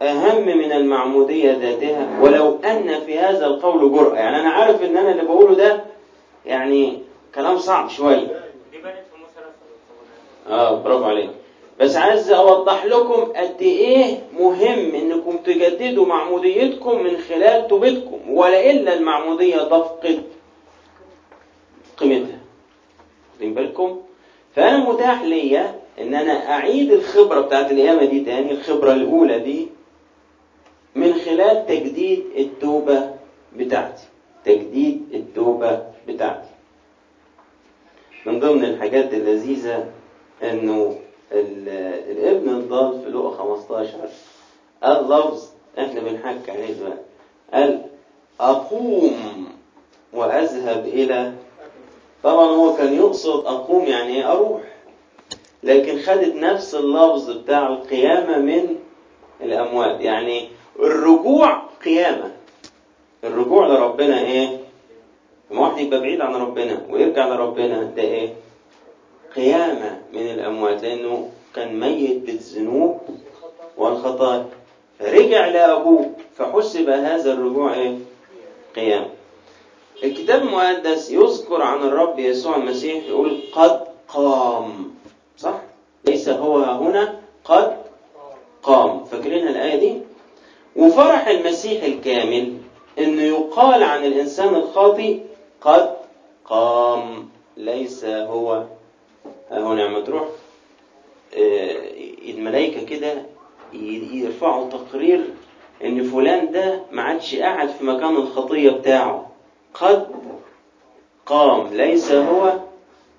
أهم 0.03 0.45
من 0.59 0.73
المعمودية 0.73 1.53
ذاتها 1.53 2.21
ولو 2.21 2.57
أن 2.59 3.01
في 3.01 3.19
هذا 3.19 3.47
القول 3.47 3.93
جرأة. 3.93 4.15
يعني 4.15 4.41
أنا 4.41 4.49
عارف 4.49 4.83
إن 4.83 4.97
أنا 4.97 5.11
اللي 5.11 5.23
بقوله 5.25 5.55
ده 5.55 5.85
يعني 6.47 7.04
كلام 7.35 7.59
صعب 7.59 7.89
شوية 7.89 8.45
آه 10.49 10.83
برافو 10.83 11.05
عليك. 11.05 11.31
بس 11.81 11.97
عايز 11.97 12.31
أوضح 12.33 12.85
لكم 12.85 13.33
قد 13.37 13.57
إيه 13.63 14.19
مهم 14.39 14.95
إنكم 14.95 15.37
تجددوا 15.37 16.07
معموديتكم 16.07 17.03
من 17.03 17.17
خلال 17.19 17.69
توبتكم 17.69 18.21
ولا 18.31 18.71
إلا 18.71 18.95
المعمودية 18.95 19.57
تفقد 19.59 20.23
قيمتها. 21.97 22.39
واخدين 23.33 23.55
بالكم؟ 23.55 24.01
فأنا 24.57 24.79
متاح 24.91 25.23
ليا 25.23 25.81
إن 26.01 26.15
أنا 26.15 26.53
أعيد 26.53 26.93
الخبرة 26.93 27.41
بتاعت 27.41 27.71
القيامه 27.73 28.05
دي 28.05 28.21
تاني 28.21 28.51
الخبرة 28.53 28.93
الأولى 28.93 29.39
دي 29.39 29.69
من 30.95 31.15
خلال 31.15 31.67
تجديد 31.67 32.25
التوبة 32.39 33.11
بتاعتي. 33.57 34.03
تجديد 34.45 35.03
التوبة 35.15 35.83
بتاعتي. 36.09 36.54
من 38.27 38.41
ضمن 38.41 38.65
الحاجات 38.65 39.15
اللذيذة 39.15 39.85
إنه 40.43 40.99
ال- 41.33 41.69
الابن 42.19 42.49
الضال 42.49 43.01
في 43.05 43.11
لقا 43.11 43.31
15 43.37 43.99
قال 44.83 45.05
لفظ 45.09 45.49
إحنا 45.79 46.01
بنحكي 46.01 46.51
عليه 46.51 46.73
دلوقتي. 46.75 47.01
قال 47.55 47.83
أقوم 48.41 49.47
وأذهب 50.13 50.87
إلى 50.87 51.33
طبعا 52.23 52.47
هو 52.47 52.77
كان 52.77 52.95
يقصد 52.97 53.47
أقوم 53.47 53.85
يعني 53.85 54.17
إيه 54.17 54.33
أروح. 54.33 54.61
لكن 55.63 55.99
خدت 55.99 56.35
نفس 56.35 56.75
اللفظ 56.75 57.31
بتاع 57.31 57.69
القيامة 57.69 58.39
من 58.39 58.77
الأموات. 59.41 60.01
يعني 60.01 60.49
الرجوع 60.79 61.63
قيامة. 61.85 62.31
الرجوع 63.25 63.67
لربنا 63.67 64.21
إيه؟ 64.21 64.59
لما 65.55 65.63
واحد 65.63 65.79
يبقى 65.79 66.01
بعيد 66.01 66.21
عن 66.21 66.35
ربنا 66.35 66.87
ويرجع 66.91 67.29
لربنا 67.29 67.83
ده 67.83 68.03
إيه؟ 68.03 68.35
قيامة 69.37 70.01
من 70.13 70.21
الأموات 70.31 70.83
لأنه 70.83 71.31
كان 71.55 71.81
ميت 71.81 72.17
بالذنوب 72.27 73.01
والخطايا. 73.77 74.47
فرجع 74.99 75.49
لأبوه 75.49 76.11
فحسب 76.37 76.89
هذا 76.89 77.33
الرجوع 77.33 77.75
إيه؟ 77.75 77.97
قيام. 78.77 79.07
الكتاب 80.05 80.43
المقدس 80.43 81.11
يذكر 81.11 81.63
عن 81.63 81.79
الرب 81.83 82.19
يسوع 82.19 82.57
المسيح 82.57 83.05
يقول 83.09 83.39
قد 83.53 83.81
قام. 84.09 84.95
صح؟ 85.39 85.61
ليس 86.05 86.29
هو 86.29 86.59
هنا 86.59 87.21
قد 87.45 87.77
قام. 88.63 89.05
فاكرين 89.05 89.49
الآية 89.49 89.77
دي؟ 89.77 89.99
وفرح 90.77 91.29
المسيح 91.29 91.83
الكامل 91.85 92.53
إنه 92.99 93.23
يقال 93.23 93.83
عن 93.83 94.05
الإنسان 94.05 94.55
الخاطئ 94.55 95.19
قد 95.65 95.97
قام. 96.45 97.29
ليس 97.57 98.05
هو. 98.05 98.65
ها 99.51 99.61
هنا 99.61 99.83
لما 99.83 100.01
تروح 100.01 100.29
آه، 101.37 101.77
الملائكة 102.29 102.87
كده 102.87 103.23
يرفعوا 103.73 104.71
تقرير 104.71 105.25
إن 105.85 106.03
فلان 106.03 106.53
ده 106.53 106.81
ما 106.93 107.03
عادش 107.03 107.35
قاعد 107.35 107.69
في 107.69 107.85
مكان 107.85 108.17
الخطية 108.17 108.71
بتاعه. 108.71 109.31
قد 109.75 110.07
قام. 111.27 111.75
ليس 111.75 112.13
هو. 112.13 112.53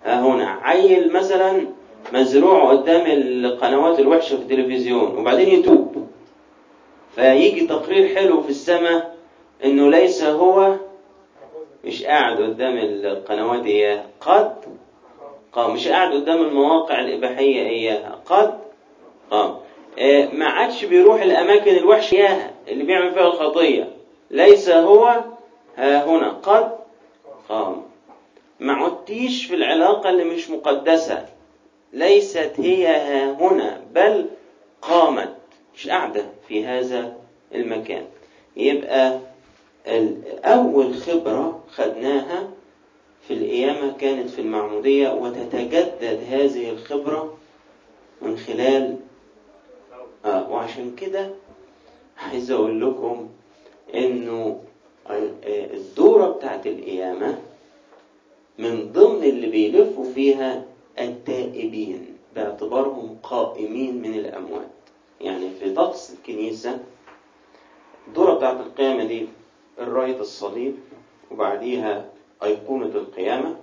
ها 0.04 0.22
هنا. 0.22 0.60
عيل 0.62 1.14
مثلا 1.14 1.68
مزروع 2.14 2.70
قدام 2.72 3.04
القنوات 3.08 4.00
الوحشة 4.00 4.36
في 4.38 4.42
التلفزيون 4.44 5.18
وبعدين 5.18 5.50
يتوب. 5.60 6.08
فيجي 7.16 7.68
تقرير 7.68 8.16
حلو 8.16 8.42
في 8.44 8.50
السماء 8.50 9.16
إنه 9.66 9.90
ليس 9.90 10.24
هو 10.24 10.76
مش 11.86 12.04
قاعد 12.04 12.38
قدام 12.42 12.78
القنوات 12.78 13.66
اياها 13.66 14.06
قد 14.22 14.56
قام 15.54 15.74
مش 15.74 15.88
قاعد 15.88 16.14
قدام 16.14 16.42
المواقع 16.42 17.00
الإباحية 17.00 17.68
اياها 17.68 18.20
قد 18.26 18.60
قام. 19.32 19.56
آه، 20.00 20.28
ما 20.34 20.46
عادش 20.46 20.86
بيروح 20.86 21.22
الأماكن 21.22 21.76
الوحشة 21.76 22.16
اياها 22.16 22.52
اللي 22.68 22.84
بيعمل 22.84 23.14
فيها 23.14 23.28
الخطية. 23.28 23.90
ليس 24.32 24.70
هو 24.70 25.24
ها 25.78 26.06
هنا 26.06 26.30
قد 26.30 26.72
قام. 27.50 27.84
ما 28.60 28.74
عدتيش 28.74 29.46
في 29.46 29.56
العلاقة 29.56 30.10
اللي 30.10 30.24
مش 30.24 30.50
مقدسة. 30.50 31.26
ليست 31.94 32.52
هي 32.58 32.88
ها 32.88 33.32
هنا 33.32 33.82
بل 33.94 34.26
قامت. 34.82 35.36
مش 35.76 35.90
قاعدة 35.90 36.26
في 36.48 36.66
هذا 36.66 37.14
المكان. 37.56 38.06
يبقى 38.58 39.20
أول 40.46 40.94
خبرة 40.96 41.64
خدناها 41.70 42.50
في 43.28 43.34
القيامة 43.34 43.94
كانت 43.98 44.30
في 44.30 44.42
المعمودية 44.42 45.10
وتتجدد 45.10 46.20
هذه 46.30 46.70
الخبرة 46.70 47.38
من 48.22 48.38
خلال 48.38 48.98
آه 50.26 50.50
وعشان 50.52 50.96
كده 50.96 51.30
عايز 52.18 52.52
أقول 52.52 52.82
لكم 52.82 53.30
إنه 53.96 54.62
الدورة 55.10 56.28
بتاعت 56.28 56.68
القيامة 56.68 57.38
من 58.60 58.92
ضمن 58.92 59.24
اللي 59.24 59.48
بيلفوا 59.48 60.06
فيها 60.14 60.64
التائبين 61.00 62.18
باعتبارهم 62.36 63.18
قائمين 63.24 64.02
من 64.02 64.14
الأموات. 64.14 64.70
يعني 65.22 65.50
في 65.60 65.74
طقس 65.74 66.14
الكنيسة 66.14 66.80
الدورة 68.08 68.34
بتاعت 68.34 68.60
القيامة 68.60 69.04
دي 69.04 69.28
الراية 69.80 70.20
الصليب 70.20 70.76
وبعديها 71.32 72.06
أيقونة 72.44 72.86
القيامة 72.86 73.56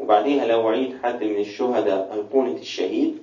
وبعديها 0.00 0.46
لو 0.46 0.68
عيد 0.68 0.96
حد 1.02 1.24
من 1.24 1.38
الشهداء 1.38 2.14
أيقونة 2.14 2.52
الشهيد 2.56 3.18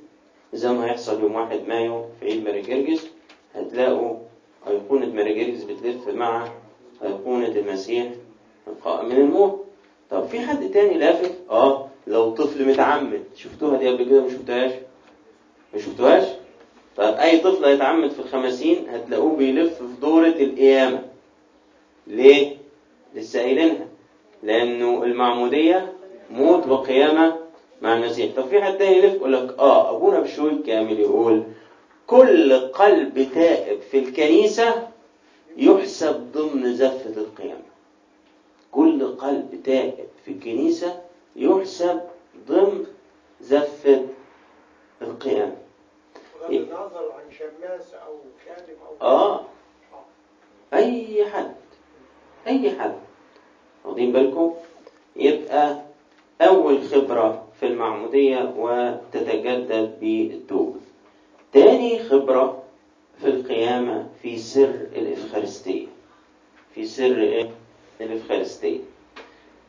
زي 0.54 0.70
ما 0.72 0.86
هيحصل 0.86 1.22
يوم 1.22 1.36
واحد 1.36 1.60
مايو 1.68 2.06
في 2.20 2.26
عيد 2.26 2.44
ماري 2.44 2.62
جرجس 2.62 3.08
هتلاقوا 3.56 4.16
أيقونة 4.68 5.06
ماري 5.08 5.34
جرجس 5.44 5.64
بتلف 5.64 6.08
مع 6.08 6.48
أيقونة 7.04 7.48
المسيح 7.48 8.08
القائم 8.68 9.06
من 9.10 9.16
الموت 9.16 9.66
طب 10.10 10.26
في 10.28 10.40
حد 10.40 10.70
تاني 10.72 10.98
لافت؟ 10.98 11.32
آه 11.50 11.88
لو 12.08 12.32
طفل 12.36 12.68
متعمد 12.68 13.24
شفتوها 13.36 13.78
دي 13.78 13.90
قبل 13.90 14.04
كده 14.04 14.22
ما 14.22 14.30
شفتوهاش؟ 14.30 14.72
ما 15.74 15.80
شفتوهاش؟ 15.80 16.28
طب 16.98 17.04
أي 17.14 17.38
طفل 17.40 17.66
هيتعمد 17.66 18.12
في 18.12 18.20
الخمسين 18.20 18.90
هتلاقوه 18.90 19.36
بيلف 19.36 19.74
في 19.78 20.02
دورة 20.02 20.28
القيامة 20.28 21.04
ليه؟ 22.08 22.58
لسه 23.16 23.40
قايلينها 23.40 23.88
لأنه 24.44 25.04
المعمودية 25.04 25.94
موت 26.30 26.68
وقيامة 26.68 27.38
مع 27.82 27.94
المسيح. 27.94 28.36
طب 28.36 28.46
في 28.48 28.62
حد 28.62 28.78
تاني 28.78 28.98
يلف 28.98 29.14
يقول 29.14 29.34
لك 29.34 29.60
آه 29.60 29.96
أبونا 29.96 30.20
بشوي 30.20 30.50
الكامل 30.52 31.00
يقول 31.00 31.44
كل 32.08 32.54
قلب 32.54 33.28
تائب 33.34 33.82
في 33.82 34.00
الكنيسة 34.00 34.88
يحسب 35.58 36.32
ضمن 36.32 36.74
زفة 36.74 37.22
القيامة. 37.22 37.64
كل 38.72 39.16
قلب 39.16 39.62
تائب 39.64 40.08
في 40.26 40.32
الكنيسة 40.32 41.02
يحسب 41.36 42.02
ضمن 42.48 42.86
زفة 43.42 44.06
القيامة. 45.02 45.58
بغض 46.42 46.52
النظر 46.52 47.12
عن 47.12 47.32
شماس 47.32 47.94
أو 47.94 48.16
خادم 48.46 48.74
أو 49.02 49.08
آه 49.08 49.46
أي 50.74 51.26
حد. 51.26 51.56
أي 52.47 52.71
حد. 52.80 52.95
واخدين 53.86 54.12
بالكم؟ 54.12 54.54
يبقى 55.15 55.77
أول 56.41 56.82
خبرة 56.84 57.47
في 57.60 57.65
المعمودية 57.65 58.54
وتتجدد 58.58 59.97
بالتوبة 60.01 60.80
تاني 61.54 61.99
خبرة 62.04 62.63
في 63.21 63.27
القيامة 63.27 64.08
في 64.21 64.38
سر 64.38 64.88
الإفخارستية. 64.95 65.88
في 66.75 66.86
سر 66.86 67.21
إيه؟ 67.21 67.49
الإفخارستية. 68.01 68.80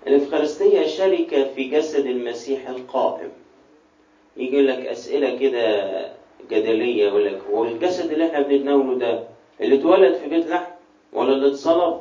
الإفخارستية 0.06 0.86
شركة 0.86 1.44
في 1.54 1.64
جسد 1.64 2.06
المسيح 2.06 2.68
القائم. 2.68 3.30
يجي 4.36 4.62
لك 4.62 4.86
أسئلة 4.86 5.38
كده 5.38 5.88
جدلية 6.50 7.04
يقول 7.08 7.26
لك 7.26 7.42
هو 7.50 7.64
الجسد 7.64 8.12
اللي 8.12 8.26
إحنا 8.26 8.40
بنتناوله 8.42 8.98
ده 8.98 9.24
اللي 9.60 9.74
اتولد 9.80 10.14
في 10.14 10.28
بيت 10.28 10.46
لحم 10.46 10.70
ولا 11.12 11.32
اللي 11.32 11.48
اتصلب؟ 11.48 12.00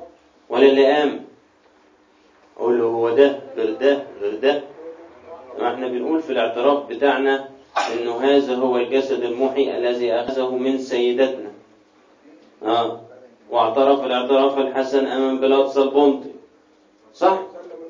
ولا 0.51 0.65
اللي 0.67 0.85
قام. 0.85 1.25
أقول 2.57 2.79
له 2.79 2.85
هو 2.85 3.09
ده 3.09 3.39
غير 3.57 3.73
ده 3.73 4.03
غير 4.21 4.35
ده. 4.35 4.61
ما 5.59 5.73
إحنا 5.73 5.87
بنقول 5.87 6.21
في 6.21 6.29
الاعتراف 6.33 6.87
بتاعنا 6.89 7.49
إنه 7.93 8.17
هذا 8.23 8.55
هو 8.55 8.77
الجسد 8.77 9.23
المحي 9.23 9.77
الذي 9.77 10.13
أخذه 10.13 10.49
من 10.55 10.77
سيدتنا. 10.77 11.51
آه. 12.65 12.99
واعترف 13.51 14.03
الاعتراف 14.03 14.57
الحسن 14.57 15.05
أمام 15.07 15.39
بيلاطس 15.39 15.77
البنطي 15.77 16.31
صح؟ 17.13 17.39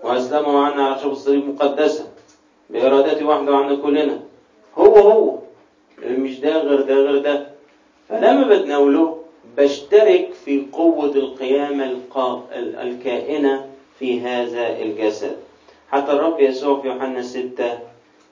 وأسلمه 0.04 0.65
عنا 0.65 0.86
على 0.86 1.00
شرب 1.00 1.12
الصليب 1.12 1.47
مقدسا 1.50 2.06
بإرادته 2.69 3.26
وحده 3.26 3.56
عنا 3.56 3.76
كلنا. 3.76 4.19
هو 4.78 4.95
هو. 4.95 5.38
مش 6.06 6.39
ده 6.39 6.58
غير 6.58 6.82
ده 6.82 6.93
غير 6.95 7.17
ده. 7.17 7.47
فلما 8.10 8.47
بتناوله 8.47 9.20
بشترك 9.57 10.33
في 10.45 10.65
قوة 10.71 11.11
القيامة. 11.15 11.97
الكائنة 12.55 13.65
في 13.99 14.21
هذا 14.21 14.81
الجسد. 14.81 15.37
حتى 15.91 16.11
الرب 16.11 16.39
يسوع 16.39 16.81
في 16.81 16.87
يوحنا 16.87 17.21
6 17.21 17.79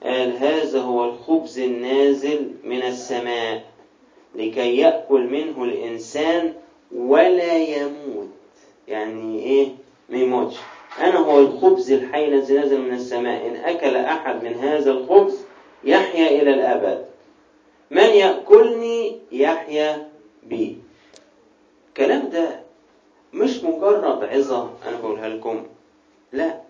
قال 0.02 0.36
هذا 0.36 0.80
هو 0.80 1.04
الخبز 1.04 1.58
النازل 1.58 2.52
من 2.64 2.82
السماء 2.82 3.62
لكي 4.34 4.76
يأكل 4.76 5.20
منه 5.20 5.64
الإنسان 5.64 6.54
ولا 6.96 7.56
يموت. 7.56 8.28
يعني 8.88 9.42
إيه؟ 9.42 9.68
ما 10.08 10.18
يموتش. 10.18 10.56
أنا 10.98 11.18
هو 11.18 11.38
الخبز 11.38 11.92
الحي 11.92 12.24
الذي 12.24 12.58
نزل 12.58 12.80
من 12.80 12.94
السماء. 12.94 13.46
إن 13.46 13.56
أكل 13.56 13.96
أحد 13.96 14.44
من 14.44 14.54
هذا 14.54 14.90
الخبز 14.90 15.44
يحيا 15.84 16.42
إلى 16.42 16.54
الأبد. 16.54 17.04
من 17.90 18.02
يأكلني 18.02 19.18
يحيا 19.32 20.08
بي. 20.42 20.78
الكلام 21.90 22.28
ده 22.30 22.60
مش 23.34 23.62
مجرد 23.64 24.24
عظة 24.24 24.70
أنا 24.88 25.00
بقولها 25.00 25.28
لكم. 25.28 25.66
لا 26.32 26.60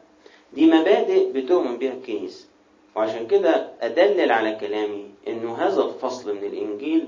دي 0.52 0.66
مبادئ 0.66 1.32
بتؤمن 1.32 1.76
بها 1.76 1.92
الكنيسة 1.92 2.46
وعشان 2.96 3.26
كده 3.26 3.68
أدلل 3.80 4.32
على 4.32 4.54
كلامي 4.60 5.04
إنه 5.28 5.54
هذا 5.56 5.82
الفصل 5.82 6.36
من 6.36 6.44
الإنجيل 6.44 7.06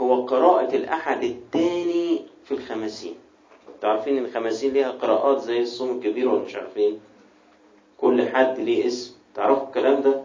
هو 0.00 0.26
قراءة 0.26 0.76
الأحد 0.76 1.24
الثاني 1.24 2.22
في 2.44 2.52
الخمسين 2.54 3.14
تعرفين 3.80 4.18
إن 4.18 4.24
الخمسين 4.24 4.72
ليها 4.72 4.90
قراءات 4.90 5.40
زي 5.42 5.60
الصوم 5.60 5.90
الكبير 5.98 6.28
ولا 6.28 6.42
مش 6.42 6.54
عارفين؟ 6.56 7.00
كل 8.00 8.28
حد 8.28 8.60
ليه 8.60 8.86
اسم. 8.86 9.14
تعرفوا 9.34 9.66
الكلام 9.66 10.00
ده؟ 10.02 10.20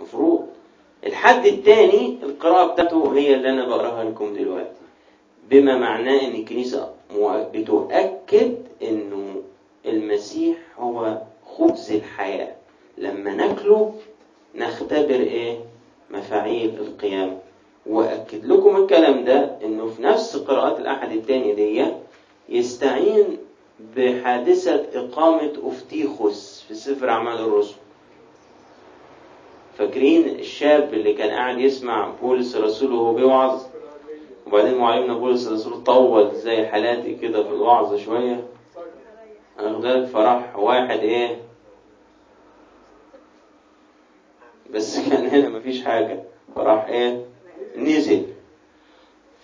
مفروض. 0.00 0.46
الحد 1.06 1.46
الثاني 1.46 2.18
القراءة 2.22 2.72
بتاعته 2.72 3.14
هي 3.18 3.34
اللي 3.34 3.50
أنا 3.50 3.68
بقراها 3.68 4.04
لكم 4.04 4.34
دلوقتي. 4.34 4.77
بما 5.50 5.78
معناه 5.78 6.20
إن 6.26 6.34
الكنيسة 6.34 6.90
بتؤكد 7.54 8.54
إنه 8.82 9.34
المسيح 9.86 10.56
هو 10.78 11.18
خبز 11.56 11.92
الحياة. 11.92 12.54
لما 12.98 13.34
ناكله 13.34 13.94
نختبر 14.54 15.14
إيه؟ 15.14 15.58
مفاعيل 16.10 16.74
القيامة. 16.80 17.38
وأكد 17.86 18.44
لكم 18.46 18.76
الكلام 18.76 19.24
ده 19.24 19.56
إنه 19.64 19.86
في 19.88 20.02
نفس 20.02 20.36
قراءات 20.36 20.78
الأحد 20.80 21.12
الثاني 21.12 21.54
دي 21.54 21.84
يستعين 22.48 23.24
بحادثة 23.96 24.84
إقامة 24.94 25.52
أفتيخوس 25.64 26.64
في 26.68 26.74
سفر 26.74 27.08
أعمال 27.10 27.34
الرسل. 27.38 27.74
فاكرين 29.78 30.28
الشاب 30.28 30.94
اللي 30.94 31.12
كان 31.12 31.30
قاعد 31.30 31.58
يسمع 31.58 32.12
بولس 32.22 32.56
الرسول 32.56 32.92
وهو 32.92 33.14
بيوعظ 33.14 33.62
وبعدين 34.48 34.78
معلمنا 34.78 35.14
بولس 35.14 35.46
الرسول 35.48 35.84
طول 35.84 36.34
زي 36.34 36.66
حالاتي 36.66 37.14
كده 37.14 37.42
في 37.42 37.50
الوعظ 37.50 37.96
شوية. 37.96 38.44
أخد 39.58 39.80
بالك؟ 39.80 40.06
فراح 40.08 40.56
واحد 40.58 40.98
إيه؟ 40.98 41.40
بس 44.70 44.98
كان 45.10 45.26
هنا 45.26 45.48
مفيش 45.48 45.84
حاجة. 45.84 46.22
فراح 46.54 46.86
إيه؟ 46.86 47.24
نزل. 47.76 48.26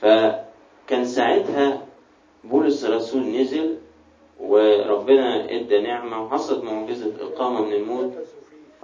فكان 0.00 1.04
ساعتها 1.04 1.86
بولس 2.44 2.84
الرسول 2.84 3.22
نزل 3.22 3.76
وربنا 4.40 5.44
إدى 5.50 5.80
نعمة 5.80 6.24
وحصلت 6.24 6.64
معجزة 6.64 7.12
إقامة 7.20 7.60
من 7.60 7.72
الموت. 7.72 8.12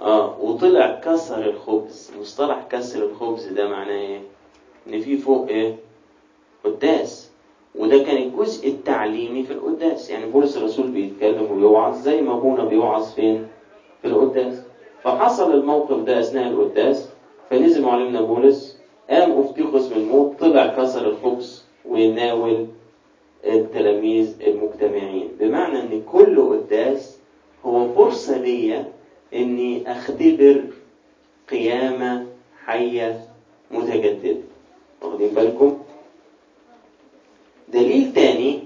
آه 0.01 0.39
وطلع 0.39 0.99
كسر 1.05 1.45
الخبز. 1.49 2.11
مصطلح 2.19 2.67
كسر 2.71 3.03
الخبز 3.05 3.47
ده 3.47 3.67
معناه 3.69 3.93
إيه؟ 3.99 4.21
إن 4.87 5.01
في 5.01 5.17
فوق 5.17 5.47
إيه؟ 5.47 5.75
قداس 6.65 7.31
وده 7.75 7.97
كان 7.97 8.17
الجزء 8.17 8.67
التعليمي 8.69 9.43
في 9.43 9.53
القداس. 9.53 10.09
يعني 10.09 10.25
بولس 10.25 10.57
الرسول 10.57 10.87
بيتكلم 10.91 11.51
ويوعظ 11.51 12.01
زي 12.01 12.21
ما 12.21 12.33
أبونا 12.33 12.65
بيوعظ 12.65 13.13
فين؟ 13.13 13.47
في 14.01 14.07
القداس. 14.07 14.61
فحصل 15.03 15.51
الموقف 15.53 15.97
ده 16.03 16.19
أثناء 16.19 16.47
القداس 16.47 17.09
فنزل 17.49 17.81
معلمنا 17.81 18.21
بولس 18.21 18.77
قام 19.09 19.31
افتيخوس 19.31 19.91
من 19.91 19.97
الموت 19.97 20.39
طلع 20.39 20.67
كسر 20.67 21.07
الخبز 21.09 21.63
ويناول 21.85 22.67
التلاميذ 23.45 24.35
المجتمعين. 24.47 25.27
بمعنى 25.39 25.79
إن 25.81 26.01
كل 26.11 26.49
قداس 26.49 27.17
هو 27.65 27.93
فرصة 27.93 28.37
ليا 28.37 28.87
إني 29.33 29.91
أختبر 29.91 30.63
قيامة 31.51 32.25
حية 32.65 33.21
متجددة. 33.71 34.37
واخدين 35.01 35.29
بالكم 35.29 35.77
دليل 37.73 38.13
تاني 38.13 38.59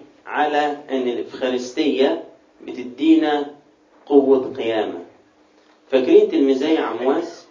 على 0.45 0.77
أن 0.89 1.07
الإفخارستية 1.07 2.23
بتدينا 2.61 3.51
قوة 4.05 4.53
قيامة. 4.57 4.99
فاكرين 5.91 6.29
تلميذي 6.31 6.77
عمواس 6.77 7.45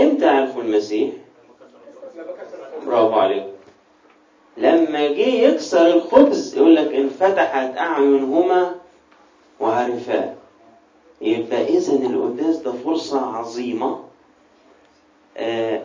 إمتى 0.00 0.26
عرفوا 0.26 0.62
المسيح؟ 0.62 1.10
برافو 2.86 3.14
عليكم 3.14 3.48
لما 4.56 5.06
جه 5.08 5.26
يكسر 5.28 5.86
الخبز 5.86 6.56
يقول 6.56 6.76
لك 6.76 6.94
انفتحت 6.94 7.76
أعينهما 7.78 8.74
وعرفاه. 9.60 10.34
يبقى 11.20 11.64
اذا 11.64 11.92
القداس 11.92 12.56
ده 12.56 12.72
فرصة 12.72 13.20
عظيمة 13.36 14.04
آه 15.36 15.82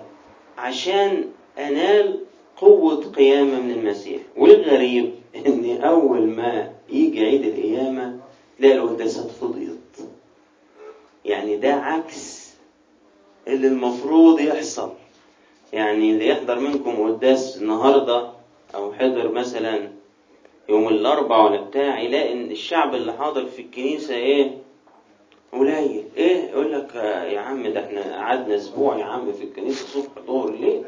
عشان 0.58 1.26
أنال 1.58 2.20
قوة 2.58 3.04
قيامة 3.06 3.60
من 3.60 3.72
المسيح. 3.72 4.22
والغريب 4.38 5.14
إن 5.36 5.82
أول 5.82 6.28
ما 6.28 6.74
يجي 6.90 7.26
عيد 7.26 7.44
القيامة 7.44 8.20
تلاقي 8.58 8.76
القداسات 8.76 9.32
فضيت 9.32 9.74
يعني 11.26 11.56
ده 11.56 11.74
عكس 11.74 12.54
اللي 13.48 13.68
المفروض 13.68 14.40
يحصل. 14.40 14.92
يعني 15.74 16.12
اللي 16.12 16.28
يحضر 16.28 16.60
منكم 16.60 17.08
قداس 17.08 17.58
النهارده 17.58 18.30
أو 18.76 18.94
حضر 18.94 19.32
مثلا 19.32 19.90
يوم 20.70 20.88
الاربع 20.88 21.44
ولا 21.44 21.62
بتاع 21.62 22.00
يلاقي 22.00 22.32
إن 22.34 22.52
الشعب 22.52 22.96
اللي 22.96 23.14
حاضر 23.14 23.46
في 23.46 23.62
الكنيسة 23.62 24.16
إيه؟ 24.16 24.58
قليل. 25.52 26.04
إيه؟ 26.18 26.50
يقول 26.50 26.72
لك 26.72 26.96
يا 27.34 27.40
عم 27.40 27.68
ده 27.68 27.86
إحنا 27.86 28.16
قعدنا 28.18 28.56
أسبوع 28.56 28.98
يا 28.98 29.04
عم 29.04 29.34
في 29.34 29.44
الكنيسة 29.44 29.86
صبح 29.88 30.22
ظهر 30.28 30.52
ليل. 30.52 30.84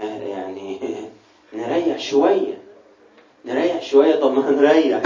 آه 0.00 0.22
يعني 0.22 0.78
نريح 1.52 1.98
شوية. 1.98 2.59
نريح 3.44 3.82
شوية. 3.82 4.16
طب 4.16 4.32
ما 4.32 4.50
هنريح. 4.50 5.02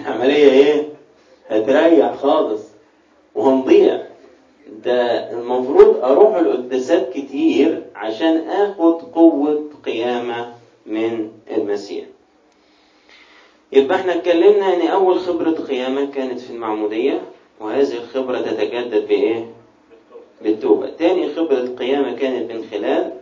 العملية 0.00 0.50
إيه؟ 0.52 0.88
هتريح 1.48 2.14
خالص. 2.14 2.62
وهنضيع. 3.34 4.02
ده 4.84 5.30
المفروض 5.32 6.04
أروح 6.04 6.36
القداسات 6.36 7.12
كتير 7.12 7.82
عشان 7.94 8.48
آخد 8.48 9.02
قوة 9.02 9.70
قيامة 9.84 10.52
من 10.86 11.28
المسيح. 11.56 12.04
يبقى 13.72 13.96
إحنا 13.96 14.14
اتكلمنا 14.14 14.74
إن 14.74 14.86
أول 14.88 15.18
خبرة 15.20 15.50
قيامة 15.50 16.10
كانت 16.10 16.40
في 16.40 16.50
المعمودية 16.50 17.22
وهذه 17.60 17.92
الخبرة 17.96 18.38
تتجدد 18.40 19.08
بإيه؟ 19.08 19.46
بالتوبة. 20.42 20.90
تاني 20.98 21.34
خبرة 21.34 21.66
قيامة 21.78 22.16
كانت 22.16 22.52
من 22.52 22.64
خلال 22.70 23.12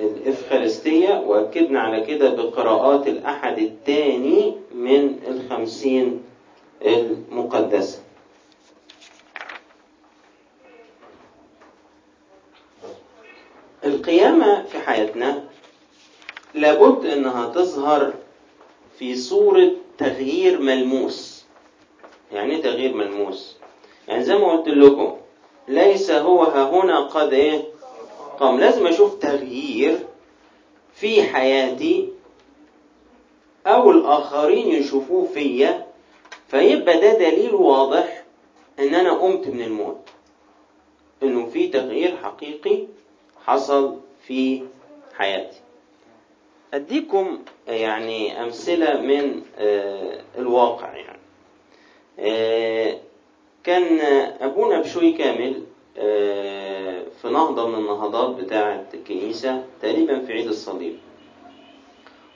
الإفخارستية 0.00 1.14
وأكدنا 1.26 1.80
على 1.80 2.00
كده 2.06 2.30
بقراءات 2.34 3.06
الأحد 3.08 3.58
الثاني 3.58 4.54
من 4.74 5.18
الخمسين 5.28 6.22
المقدسة. 6.82 7.98
القيامة 13.84 14.62
في 14.62 14.78
حياتنا 14.78 15.44
لابد 16.54 17.06
إنها 17.06 17.48
تظهر 17.48 18.12
في 18.98 19.16
صورة 19.16 19.70
تغيير 19.98 20.60
ملموس. 20.60 21.44
يعني 22.32 22.56
إيه 22.56 22.62
تغيير 22.62 22.94
ملموس؟ 22.94 23.56
يعني 24.08 24.24
زي 24.24 24.34
ما 24.38 24.52
قلت 24.52 24.68
لكم 24.68 25.16
ليس 25.68 26.10
هو 26.10 26.42
هنا 26.44 27.00
قد 27.00 27.32
إيه؟ 27.32 27.64
قام 28.40 28.60
لازم 28.60 28.86
أشوف 28.86 29.14
تغيير 29.14 29.98
في 30.94 31.22
حياتي 31.22 32.08
أو 33.66 33.90
الآخرين 33.90 34.68
يشوفوه 34.68 35.26
فيا. 35.26 35.86
فيبقى 36.48 37.00
ده 37.00 37.12
دليل 37.18 37.54
واضح 37.54 38.24
إن 38.78 38.94
أنا 38.94 39.12
قمت 39.12 39.48
من 39.48 39.62
الموت. 39.62 40.08
إنه 41.22 41.46
في 41.46 41.68
تغيير 41.68 42.16
حقيقي 42.16 42.86
حصل 43.44 43.96
في 44.26 44.62
حياتي. 45.14 45.60
أديكم 46.74 47.38
يعني 47.68 48.42
أمثلة 48.42 49.00
من 49.00 49.42
آه، 49.58 50.20
الواقع 50.38 50.96
يعني. 50.96 51.18
آه، 52.18 52.98
كان 53.64 53.98
أبونا 54.40 54.80
بشوي 54.80 55.12
كامل 55.12 55.62
في 57.22 57.28
نهضة 57.32 57.68
من 57.68 57.74
النهضات 57.74 58.36
بتاعه 58.44 58.86
الكنيسه 58.94 59.64
تقريبا 59.82 60.18
في 60.18 60.32
عيد 60.32 60.46
الصليب. 60.46 60.96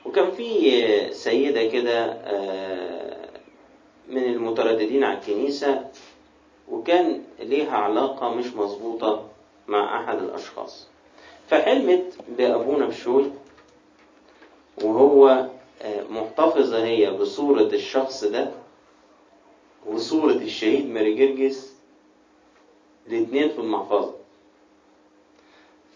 وكان 0.05 0.31
في 0.31 1.12
سيدة 1.12 1.66
كده 1.66 2.05
آه، 2.12 3.29
من 4.09 4.25
المترددين 4.25 5.05
على 5.05 5.18
الكنيسة 5.18 5.85
وكان 6.70 7.22
ليها 7.40 7.77
علاقة 7.77 8.35
مش 8.35 8.46
مظبوطة 8.55 9.29
مع 9.68 10.05
أحد 10.05 10.18
الأشخاص. 10.22 10.88
فحلمت 11.48 12.14
بابونا 12.38 12.87
بشوي 12.87 13.25
وهو 14.85 15.46
آه، 15.83 16.03
محتفظة 16.11 16.85
هي 16.85 17.11
بصورة 17.11 17.62
الشخص 17.62 18.25
ده 18.25 18.51
وصورة 19.87 20.33
الشهيد 20.33 20.90
ماري 20.90 21.14
جرجس 21.14 21.72
الاتنين 23.09 23.49
في 23.49 23.59
المحفظة. 23.59 24.15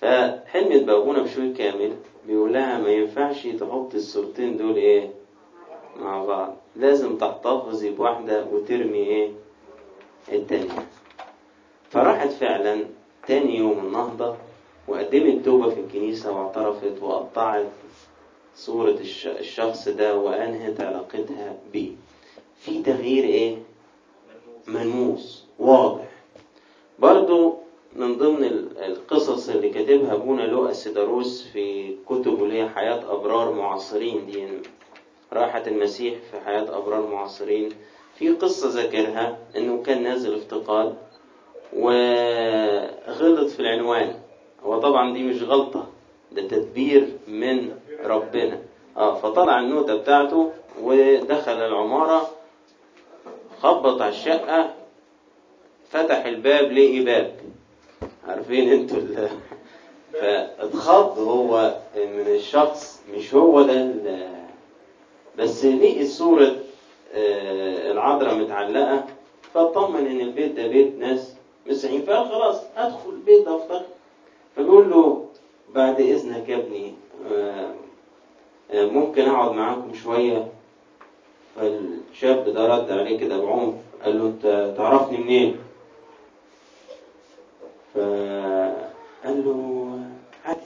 فحلمت 0.00 0.82
بأبونا 0.82 1.22
بشوي 1.22 1.52
كامل 1.52 1.96
بيقول 2.26 2.52
لها 2.52 2.78
ما 2.78 2.88
ينفعش 2.88 3.46
تحط 3.46 3.94
الصورتين 3.94 4.56
دول 4.56 4.76
إيه؟ 4.76 5.10
مع 5.96 6.24
بعض. 6.24 6.56
لازم 6.76 7.18
تحتفظي 7.18 7.90
بواحدة 7.90 8.44
وترمي 8.44 8.98
إيه؟ 8.98 9.30
التانية. 10.32 10.86
فراحت 11.90 12.28
فعلا 12.28 12.84
تاني 13.26 13.56
يوم 13.56 13.78
النهضة 13.86 14.36
وقدمت 14.88 15.44
توبة 15.44 15.70
في 15.70 15.80
الكنيسة 15.80 16.32
واعترفت 16.32 17.02
وقطعت 17.02 17.66
صورة 18.56 18.90
الش- 18.90 19.26
الشخص 19.26 19.88
ده 19.88 20.18
وأنهت 20.18 20.80
علاقتها 20.80 21.56
بيه. 21.72 21.90
في 22.60 22.82
تغيير 22.82 23.24
إيه؟ 23.24 23.56
ملموس. 24.66 25.44
واضح. 25.58 26.04
برضو 26.98 27.54
من 27.92 28.18
ضمن 28.18 28.44
ال- 28.44 28.78
القصص 28.78 29.48
اللي 29.48 29.68
كاتبها 29.70 30.12
أبونا 30.14 30.42
لؤى 30.42 30.74
سيداروس 30.74 31.46
في 31.52 31.94
كتبه 32.08 32.44
اللي 32.44 32.62
هي 32.62 32.68
حياة 32.68 33.12
أبرار 33.12 33.52
معاصرين 33.52 34.26
دي 34.26 34.46
راحة 35.32 35.62
المسيح 35.66 36.14
في 36.30 36.40
حياة 36.40 36.76
أبرار 36.78 37.06
معاصرين. 37.06 37.68
في 38.18 38.28
قصة 38.28 38.68
ذاكرها 38.68 39.38
إنه 39.56 39.82
كان 39.82 40.02
نازل 40.02 40.34
افتقاد 40.34 40.94
وغلط 41.72 43.48
في 43.50 43.60
العنوان. 43.60 44.14
هو 44.62 44.80
طبعا 44.80 45.12
دي 45.12 45.22
مش 45.22 45.42
غلطة 45.42 45.86
ده 46.32 46.42
تدبير 46.48 47.08
من 47.28 47.72
ربنا. 48.04 48.58
آه 48.96 49.14
فطلع 49.14 49.60
النوتة 49.60 49.94
بتاعته 49.96 50.50
ودخل 50.82 51.52
العمارة 51.52 52.28
خبط 53.60 54.02
على 54.02 54.10
الشقة 54.10 54.74
فتح 55.90 56.24
الباب 56.26 56.72
لقي 56.72 57.00
باب؟ 57.00 57.32
عارفين 58.28 58.72
أنتوا 58.72 58.98
فاتخض 60.12 61.18
هو 61.18 61.74
من 61.96 62.26
الشخص 62.26 63.02
مش 63.14 63.34
هو 63.34 63.62
ده 63.62 63.94
بس 65.38 65.64
لقي 65.64 66.04
صورة 66.06 66.56
آه، 67.14 67.92
العذراء 67.92 68.34
متعلقة؟ 68.34 69.04
فاطمن 69.54 70.06
إن 70.06 70.20
البيت 70.20 70.52
ده 70.52 70.66
بيت 70.66 70.98
ناس 70.98 71.34
مسيحيين 71.66 72.02
فقال 72.02 72.28
خلاص 72.28 72.62
أدخل 72.76 73.10
البيت 73.10 73.44
ده 73.46 73.56
افتخر 73.56 73.84
فبيقول 74.56 74.90
له 74.90 75.24
بعد 75.74 76.00
إذنك 76.00 76.48
يا 76.48 76.56
ابني 76.56 76.94
آه، 77.32 77.70
آه، 78.70 78.86
ممكن 78.86 79.22
أقعد 79.28 79.52
معاكم 79.52 79.94
شوية؟ 79.94 80.48
فالشاب 81.56 82.48
ده 82.48 82.66
رد 82.66 82.92
عليه 82.92 83.18
كده 83.18 83.38
بعنف 83.38 83.74
قال 84.04 84.18
له 84.18 84.26
أنت 84.26 84.74
تعرفني 84.76 85.18
منين؟ 85.18 85.56
فقال 87.96 89.44
له 89.44 89.98
عادي 90.44 90.60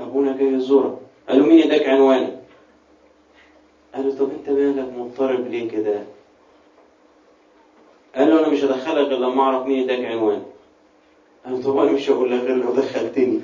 ابونا 0.00 0.36
جاي 0.36 0.46
يزورك 0.52 0.94
قال 1.28 1.38
له 1.38 1.46
مين 1.46 1.62
اداك 1.62 1.88
عنواني؟ 1.88 2.28
قال 3.94 4.06
له 4.08 4.14
طب 4.18 4.30
أنت 4.30 4.48
مالك 4.48 4.92
مضطرب 4.98 5.46
ليه 5.48 5.70
كده؟ 5.70 6.02
قال 8.16 8.28
له 8.30 8.38
أنا 8.40 8.48
مش 8.48 8.64
هدخلك 8.64 9.06
غير 9.08 9.18
لما 9.18 9.42
أعرف 9.42 9.66
مين 9.66 9.82
اداك 9.90 10.04
عنواني. 10.04 10.42
قال 11.44 11.54
له 11.54 11.62
طب 11.62 11.78
أنا 11.78 11.92
مش 11.92 12.10
هقول 12.10 12.32
لك 12.32 12.40
غير 12.40 12.56
لو 12.56 12.74
دخلتني. 12.74 13.40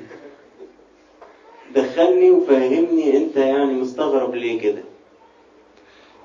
دخلني 1.74 2.31
وفهمني 2.31 3.16
أنت 3.16 3.37
يعني 3.37 3.72
مستغرب 3.72 4.35
ليه 4.35 4.61
كده. 4.61 4.83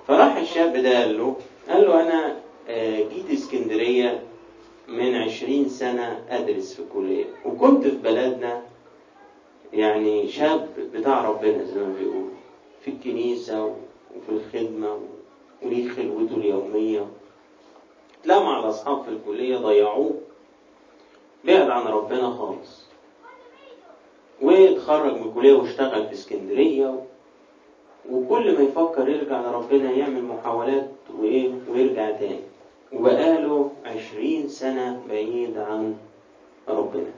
فراح 0.07 0.35
الشاب 0.37 0.73
ده 0.77 0.99
قال 0.99 1.17
له 1.17 1.35
قال 1.69 1.81
له 1.87 2.01
أنا 2.01 2.35
آه، 2.69 2.97
جيت 2.99 3.31
اسكندرية 3.39 4.19
من 4.87 5.15
عشرين 5.15 5.69
سنة 5.69 6.25
أدرس 6.29 6.73
في 6.73 6.83
كلية 6.93 7.25
وكنت 7.45 7.87
في 7.87 7.97
بلدنا 7.97 8.61
يعني 9.73 10.27
شاب 10.27 10.69
بتاع 10.93 11.29
ربنا 11.29 11.63
زي 11.63 11.79
ما 11.79 11.93
بيقولوا. 11.99 12.29
في 12.81 12.91
الكنيسة 12.91 13.63
وفي 13.65 14.29
الخدمة 14.29 14.99
وليه 15.63 15.89
خلوته 15.89 16.35
اليومية. 16.35 17.07
لا 18.25 18.43
مع 18.43 18.59
الأصحاب 18.59 19.03
في 19.03 19.09
الكلية 19.09 19.57
ضيعوه. 19.57 20.13
بعد 21.45 21.69
عن 21.69 21.87
ربنا 21.87 22.29
خالص. 22.29 22.85
واتخرج 24.41 25.13
من 25.13 25.27
الكلية 25.27 25.53
واشتغل 25.53 26.07
في 26.07 26.13
اسكندرية. 26.13 27.03
وكل 28.11 28.57
ما 28.57 28.63
يفكر 28.63 29.09
يرجع 29.09 29.41
لربنا 29.41 29.91
يعمل 29.91 30.23
محاولات 30.23 30.89
وإيه؟ 31.19 31.51
ويرجع 31.71 32.11
تاني. 32.11 32.39
وبقاله 32.95 33.71
عشرين 33.85 34.47
سنة 34.47 35.01
بعيد 35.09 35.57
عن 35.57 35.95
ربنا. 36.67 37.11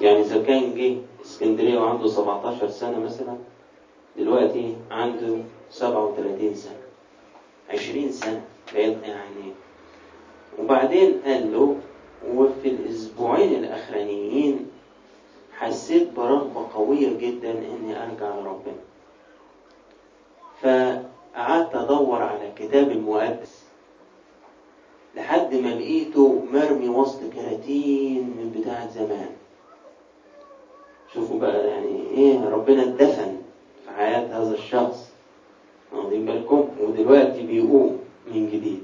يعني 0.00 0.20
إذا 0.20 0.42
كان 0.42 0.74
جه 0.74 0.96
اسكندرية 1.24 1.78
وعنده 1.78 2.08
17 2.08 2.68
سنة 2.68 2.98
مثلا 2.98 3.36
دلوقتي 4.16 4.76
عنده 4.90 5.36
37 5.70 6.54
سنة. 6.54 6.82
20 7.70 8.10
سنة 8.10 8.42
بعيد 8.74 9.02
يعني 9.02 9.52
وبعدين 10.58 11.20
قال 11.24 11.52
له 11.52 11.76
وفي 12.28 12.68
الأسبوعين 12.68 13.64
الأخرانيين 13.64 14.66
حسيت 15.58 16.08
برغبة 16.16 16.66
قوية 16.74 17.18
جدا 17.18 17.50
إني 17.50 18.02
أرجع 18.02 18.34
لربنا. 18.34 18.82
فقعدت 20.62 21.74
أدور 21.74 22.22
على 22.22 22.48
الكتاب 22.48 22.90
المقدس. 22.90 23.67
لحد 25.18 25.54
ما 25.54 25.68
لقيته 25.68 26.42
مرمي 26.52 26.88
وسط 26.88 27.20
كراتين 27.34 28.22
من 28.22 28.54
بتاع 28.60 28.86
زمان 28.86 29.30
شوفوا 31.14 31.38
بقى 31.40 31.66
يعني 31.68 32.00
إيه 32.10 32.48
ربنا 32.48 32.82
اتدفن 32.82 33.36
في 33.84 33.90
حياة 33.96 34.26
هذا 34.42 34.54
الشخص 34.54 35.10
واخدين 35.92 36.24
بالكم 36.24 36.68
ودلوقتي 36.80 37.42
بيقوم 37.46 37.98
من 38.34 38.46
جديد 38.50 38.82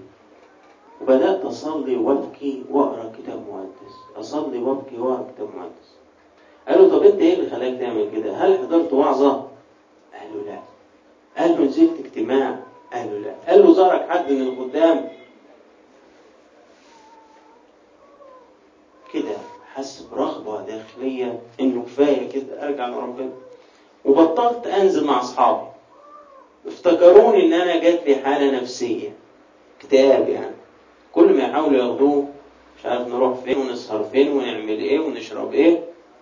وبدأت 1.02 1.44
أصلي 1.44 1.96
وأبكي 1.96 2.62
وأقرأ 2.70 3.12
كتاب 3.18 3.42
مقدس 3.50 3.94
أصلي 4.16 4.58
وأبكي 4.58 4.98
وأقرأ 4.98 5.26
كتاب 5.36 5.48
مقدس 5.56 5.94
قالوا 6.68 6.88
طب 6.98 7.02
أنت 7.02 7.20
إيه 7.20 7.34
اللي 7.34 7.50
خلاك 7.50 7.78
تعمل 7.80 8.10
كده؟ 8.12 8.32
هل 8.36 8.58
حضرت 8.58 8.92
وعظة؟ 8.92 9.30
قال 10.14 10.28
له 10.34 10.42
لا 10.52 10.58
قال 11.38 11.50
له 11.50 11.64
نزلت 11.64 12.00
اجتماع؟ 12.04 12.56
قال 12.92 13.06
له 13.12 13.18
لا 13.18 13.34
قال 13.48 13.62
له 13.66 13.72
زارك 13.72 14.08
حد 14.08 14.32
من 14.32 14.40
الخدام؟ 14.46 15.08
كده 19.84 19.90
حس 19.92 20.02
برغبة 20.12 20.60
داخلية 20.66 21.40
إنه 21.60 21.82
كفاية 21.82 22.28
كده 22.28 22.66
أرجع 22.68 22.88
لربنا 22.88 23.30
وبطلت 24.04 24.66
أنزل 24.66 25.06
مع 25.06 25.20
أصحابي. 25.20 25.66
افتكروني 26.66 27.46
إن 27.46 27.52
أنا 27.52 27.76
جات 27.76 28.06
لي 28.06 28.14
حالة 28.16 28.60
نفسية. 28.60 29.12
اكتئاب 29.80 30.28
يعني. 30.28 30.54
كل 31.12 31.32
ما 31.36 31.42
يحاولوا 31.42 31.78
ياخدوه 31.78 32.28
مش 32.78 32.86
عارف 32.86 33.08
نروح 33.08 33.38
فين 33.38 33.58
ونسهر 33.58 34.04
فين 34.04 34.32
ونعمل 34.32 34.68
إيه 34.78 35.00
ونشرب 35.00 35.52
إيه 35.52 35.80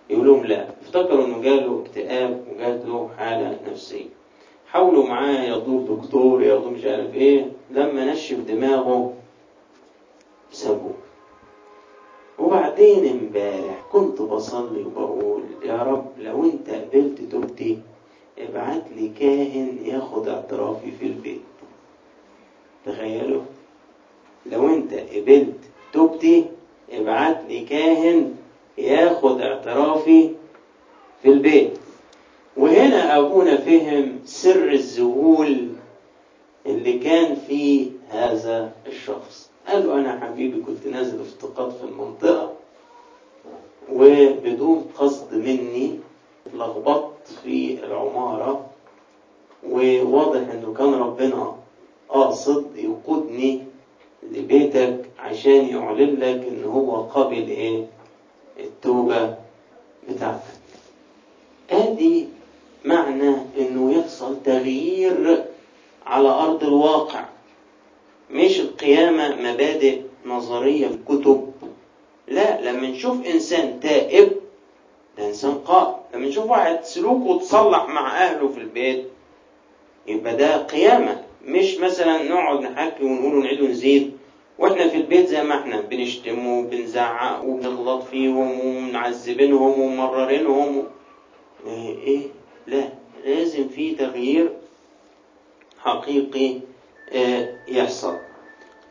يقول 0.09 0.27
لهم 0.27 0.45
لا. 0.45 0.67
افتكروا 0.81 1.25
إنه 1.25 1.41
جاله 1.41 1.83
اكتئاب 1.85 2.43
وجات 2.55 2.85
له 2.85 3.09
حالة 3.17 3.57
نفسية. 3.71 4.05
حاولوا 4.67 5.07
معاه 5.07 5.43
ياخدوه 5.43 5.97
دكتور 5.97 6.43
ياخدوه 6.43 6.69
مش 6.71 6.85
عارف 6.85 7.13
إيه. 7.15 7.45
لما 7.71 8.05
نشف 8.05 8.37
دماغه 8.39 9.13
سابوه. 10.51 10.93
وبعدين 12.39 13.07
امبارح 13.07 13.81
كنت 13.91 14.21
بصلي 14.21 14.83
وبقول 14.83 15.43
يا 15.65 15.83
رب 15.83 16.05
لو 16.19 16.43
انت 16.43 16.69
قبلت 16.69 17.21
توبتي 17.31 17.79
ابعت 18.39 18.83
لي 18.95 19.09
كاهن 19.19 19.77
ياخد 19.85 20.27
اعترافي 20.27 20.91
في 20.91 21.05
البيت. 21.05 21.41
تخيلوا؟ 22.85 23.41
لو 24.45 24.67
انت 24.67 24.93
قبلت 24.93 25.55
توبتي 25.93 26.45
ابعت 26.91 27.41
لي 27.49 27.65
كاهن 27.65 28.35
ياخد 28.77 29.41
اعترافي 29.41 30.29
في 31.21 31.29
البيت. 31.29 31.77
وهنا 32.57 33.17
أبونا 33.17 33.57
فهم 33.57 34.19
سر 34.25 34.71
الذهول 34.71 35.67
اللي 36.65 36.99
كان 36.99 37.35
في 37.35 37.91
هذا 38.09 38.71
الشخص. 38.87 39.49
قال 39.73 39.87
له 39.87 39.99
أنا 39.99 40.19
حبيبي 40.19 40.61
كنت 40.61 40.87
نازل 40.87 41.21
افتقاد 41.21 41.71
في 41.71 41.83
المنطقة 41.83 42.51
وبدون 43.91 44.85
قصد 44.97 45.33
مني 45.33 45.99
اتلخبطت 46.47 47.27
في 47.43 47.83
العمارة 47.83 48.65
وواضح 49.69 50.49
إنه 50.49 50.73
كان 50.73 50.93
ربنا 50.93 51.55
قاصد 52.09 52.75
يقودني 52.75 53.61
لبيتك 54.31 55.09
عشان 55.19 55.65
يعلن 55.65 56.19
لك 56.19 56.45
إن 56.47 56.63
هو 56.65 57.01
قابل 57.01 57.47
إيه؟ 57.47 57.85
التوبة 58.59 59.35
بتاعتك. 60.09 60.59
آدي 61.69 62.27
معنى 62.85 63.35
إنه 63.57 63.91
يحصل 63.93 64.35
تغيير 64.43 65.43
على 66.05 66.27
أرض 66.27 66.63
الواقع. 66.63 67.25
القيامة 68.73 69.35
مبادئ 69.35 70.01
نظرية 70.25 70.87
في 70.87 70.97
كتب 71.07 71.53
لا 72.27 72.61
لما 72.61 72.87
نشوف 72.87 73.25
إنسان 73.25 73.79
تائب 73.79 74.31
ده 75.17 75.27
إنسان 75.27 75.53
قائم. 75.53 75.95
لما 76.13 76.27
نشوف 76.27 76.45
واحد 76.49 76.83
سلوكه 76.83 77.39
تصلح 77.39 77.87
مع 77.87 78.23
أهله 78.23 78.47
في 78.47 78.57
البيت 78.59 79.05
يبقى 80.07 80.35
ده 80.37 80.57
قيامة. 80.57 81.23
مش 81.45 81.77
مثلا 81.77 82.23
نقعد 82.23 82.61
نحكي 82.61 83.03
ونقول 83.03 83.35
ونعيد 83.35 83.61
ونزيد. 83.61 84.17
وإحنا 84.59 84.87
في 84.87 84.97
البيت 84.97 85.27
زي 85.27 85.43
ما 85.43 85.59
إحنا 85.59 85.81
بنشتم 85.81 86.47
وبنزعق 86.47 87.43
وبنغلط 87.43 88.03
فيهم 88.03 88.59
ومنعذبينهم 88.65 89.79
وممررينهم. 89.81 90.83
إيه؟ 91.67 92.21
لا 92.67 92.89
لازم 93.25 93.67
في 93.67 93.95
تغيير 93.95 94.49
حقيقي 95.79 96.59
آه، 97.13 97.55
يحصل. 97.67 98.17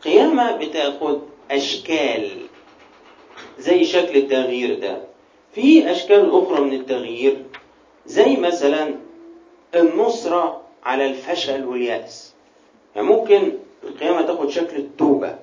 قيامة 0.04 0.56
بتاخد 0.56 1.20
أشكال 1.50 2.30
زي 3.58 3.84
شكل 3.84 4.16
التغيير 4.16 4.78
ده. 4.78 4.98
في 5.54 5.90
أشكال 5.90 6.30
أخرى 6.30 6.60
من 6.60 6.72
التغيير 6.72 7.44
زي 8.06 8.36
مثلا 8.36 8.94
النصرة 9.74 10.60
على 10.84 11.06
الفشل 11.06 11.64
واليأس. 11.64 12.32
يعني 12.96 13.06
ممكن 13.08 13.52
القيامة 13.84 14.22
تاخد 14.22 14.48
شكل 14.50 14.76
التوبة 14.76 15.38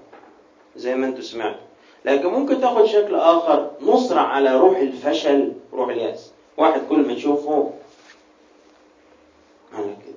زي 0.75 0.95
ما 0.95 1.07
أنتوا 1.07 1.21
سمعتوا. 1.21 1.61
لكن 2.05 2.27
ممكن 2.27 2.61
تاخد 2.61 2.85
شكل 2.85 3.15
آخر 3.15 3.71
نصرة 3.81 4.19
على 4.19 4.57
روح 4.59 4.77
الفشل 4.77 5.53
روح 5.73 5.89
اليأس. 5.89 6.31
واحد 6.57 6.81
كل 6.89 7.07
ما 7.07 7.13
تشوفه 7.13 7.71
أنا 9.73 9.83
كده 10.05 10.15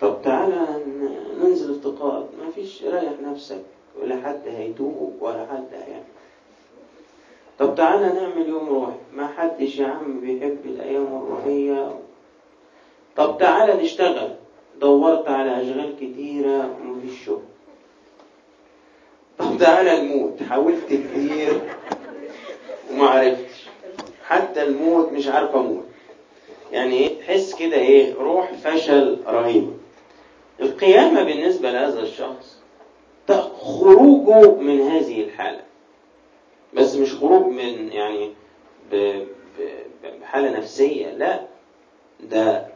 طب 0.00 0.22
تعالى 0.24 0.54
ن- 0.86 1.40
ننزل 1.42 1.74
افتقاد 1.74 2.26
ما 2.38 2.47
فيش 2.58 2.82
ريح 2.84 3.12
نفسك 3.22 3.62
ولا 4.02 4.16
حد 4.16 4.40
هيتوب 4.48 5.16
ولا 5.20 5.46
حد 5.52 5.66
هيعمل 5.72 6.02
طب 7.58 7.74
تعالى 7.74 8.06
نعمل 8.06 8.48
يوم 8.48 8.68
روح 8.68 8.88
ما 9.14 9.26
حدش 9.26 9.78
يا 9.78 9.86
عم 9.86 10.20
بيحب 10.20 10.58
الأيام 10.64 11.02
الروحية. 11.06 11.98
طب 13.16 13.38
تعالى 13.38 13.82
نشتغل. 13.82 14.34
دورت 14.80 15.28
على 15.28 15.62
أشغال 15.62 15.96
كتيرة 15.96 16.76
ومفيش 16.82 17.24
شغل. 17.24 17.42
طب 19.38 19.58
تعالى 19.60 20.02
نموت. 20.02 20.42
حاولت 20.42 20.84
كتير 20.86 21.60
وما 22.92 23.08
عرفتش. 23.08 23.68
حتى 24.24 24.62
الموت 24.62 25.12
مش 25.12 25.28
عارف 25.28 25.54
أموت. 25.56 25.84
يعني 26.72 26.94
إيه؟ 26.98 27.18
تحس 27.20 27.54
كده 27.54 27.76
إيه؟ 27.76 28.14
روح 28.14 28.52
فشل 28.52 29.18
رهيب. 29.26 29.77
القيامة 30.60 31.22
بالنسبة 31.22 31.70
لهذا 31.70 32.00
الشخص 32.00 32.58
خروجه 33.60 34.50
من 34.54 34.80
هذه 34.80 35.20
الحالة. 35.24 35.60
بس 36.74 36.94
مش 36.94 37.14
خروج 37.14 37.46
من 37.46 37.92
يعني 37.92 38.32
بحالة 40.20 40.50
نفسية 40.58 41.06
لا. 41.10 41.40
ده 42.20 42.66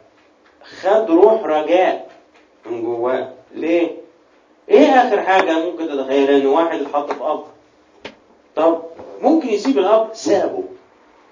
خد 0.81 1.11
روح 1.11 1.43
رجاء 1.43 2.11
من 2.65 2.81
جواه. 2.81 3.33
ليه؟ 3.55 3.91
إيه 4.69 4.87
آخر 4.87 5.21
حاجة 5.21 5.65
ممكن 5.65 5.87
تتخيلها 5.87 6.37
إن 6.37 6.45
واحد 6.45 6.81
اتحط 6.81 7.11
في 7.11 7.19
قبر. 7.19 7.45
طب 8.55 8.81
ممكن 9.21 9.47
يسيب 9.49 9.77
القبر؟ 9.79 10.13
سابه. 10.13 10.63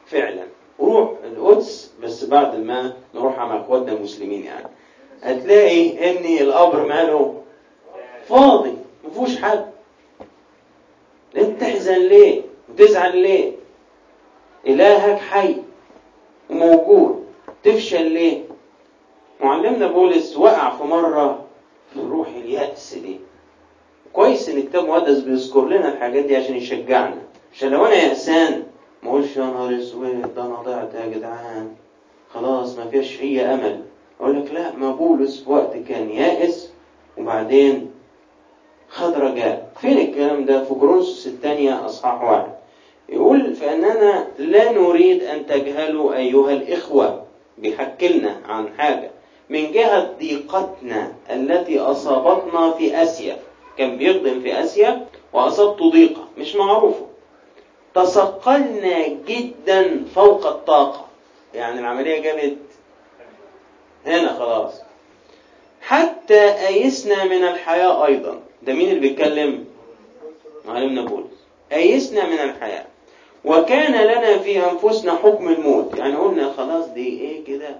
فعلا. 0.05 0.43
وروح 0.79 1.11
القدس 1.23 1.93
بس 2.03 2.25
بعد 2.25 2.55
ما 2.59 2.93
نروح 3.15 3.37
مع 3.37 3.61
اخواتنا 3.61 3.91
المسلمين 3.91 4.43
يعني. 4.43 4.67
هتلاقي 5.23 6.11
إن 6.11 6.47
القبر 6.47 6.85
ماله 6.85 7.41
فاضي 8.29 8.73
ما 9.03 9.09
فيهوش 9.13 9.37
حد 9.41 9.65
انت 11.37 11.61
تحزن 11.61 11.97
ليه؟ 11.99 12.41
وتزعل 12.69 13.17
ليه؟ 13.17 13.51
إلهك 14.67 15.17
حي 15.19 15.55
وموجود. 16.49 17.25
تفشل 17.63 18.11
ليه؟ 18.11 18.43
معلمنا 19.41 19.87
بولس 19.87 20.37
وقع 20.37 20.69
في 20.77 20.83
مرة 20.83 21.45
في 21.93 21.99
روح 21.99 22.27
اليأس 22.27 22.93
دي. 22.93 23.19
كويس 24.13 24.49
إن 24.49 24.61
كتاب 24.63 24.85
مقدس 24.87 25.19
بيذكر 25.19 25.65
لنا 25.65 25.93
الحاجات 25.93 26.25
دي 26.25 26.35
عشان 26.35 26.55
يشجعنا. 26.55 27.21
عشان 27.53 27.69
لو 27.69 27.85
أنا 27.85 27.95
يأسان 27.95 28.63
ما 29.03 29.09
أقولش 29.09 29.37
يا 29.37 29.41
نهار 29.43 29.75
أسود 29.79 30.33
ده 30.35 30.45
أنا 30.45 30.55
ضعت 30.55 30.93
يا 30.93 31.05
جدعان. 31.07 31.75
خلاص 32.33 32.77
ما 32.77 32.85
فيش 32.89 33.21
أي 33.21 33.41
أمل. 33.41 33.81
أقول 34.21 34.45
لك 34.45 34.51
لا 34.53 34.71
ما 34.75 34.91
بولس 34.91 35.43
وقت 35.47 35.77
كان 35.89 36.09
يائس 36.09 36.69
وبعدين 37.17 37.91
خد 38.89 39.13
رجاء. 39.13 39.71
فين 39.81 39.97
الكلام 39.97 40.45
ده؟ 40.45 40.63
في 40.63 40.73
كورنثوس 40.73 41.27
الثانية 41.27 41.85
أصحاح 41.85 42.23
واحد. 42.23 42.51
يقول 43.09 43.55
فإننا 43.55 44.27
لا 44.37 44.71
نريد 44.71 45.23
أن 45.23 45.45
تجهلوا 45.45 46.15
أيها 46.15 46.51
الإخوة 46.51 47.23
بيحكي 47.57 48.07
لنا 48.07 48.37
عن 48.45 48.69
حاجة. 48.77 49.11
من 49.49 49.71
جهة 49.71 50.13
ضيقتنا 50.19 51.11
التي 51.31 51.79
أصابتنا 51.79 52.71
في 52.71 53.03
آسيا. 53.03 53.37
كان 53.77 53.97
بيخدم 53.97 54.39
في 54.41 54.59
آسيا 54.63 55.07
واصابته 55.33 55.89
ضيقة 55.91 56.23
مش 56.37 56.55
معروفة. 56.55 57.05
تثقلنا 57.95 59.07
جدا 59.07 60.05
فوق 60.15 60.47
الطاقة. 60.47 61.05
يعني 61.53 61.79
العملية 61.79 62.21
جابت 62.21 62.57
هنا 64.05 64.33
خلاص. 64.33 64.73
حتى 65.81 66.67
أيسنا 66.67 67.23
من 67.23 67.43
الحياة 67.43 68.05
أيضا. 68.05 68.39
ده 68.63 68.73
مين 68.73 68.87
اللي 68.89 68.99
بيتكلم؟ 68.99 69.65
معلمنا 70.67 71.01
بولس 71.01 71.31
أيسنا 71.73 72.25
من 72.27 72.39
الحياة. 72.39 72.85
وكان 73.45 73.91
لنا 74.05 74.37
في 74.37 74.65
أنفسنا 74.71 75.15
حكم 75.15 75.49
الموت. 75.49 75.97
يعني 75.97 76.15
قلنا 76.15 76.53
خلاص 76.53 76.85
دي 76.85 77.21
إيه 77.21 77.45
كده؟ 77.45 77.75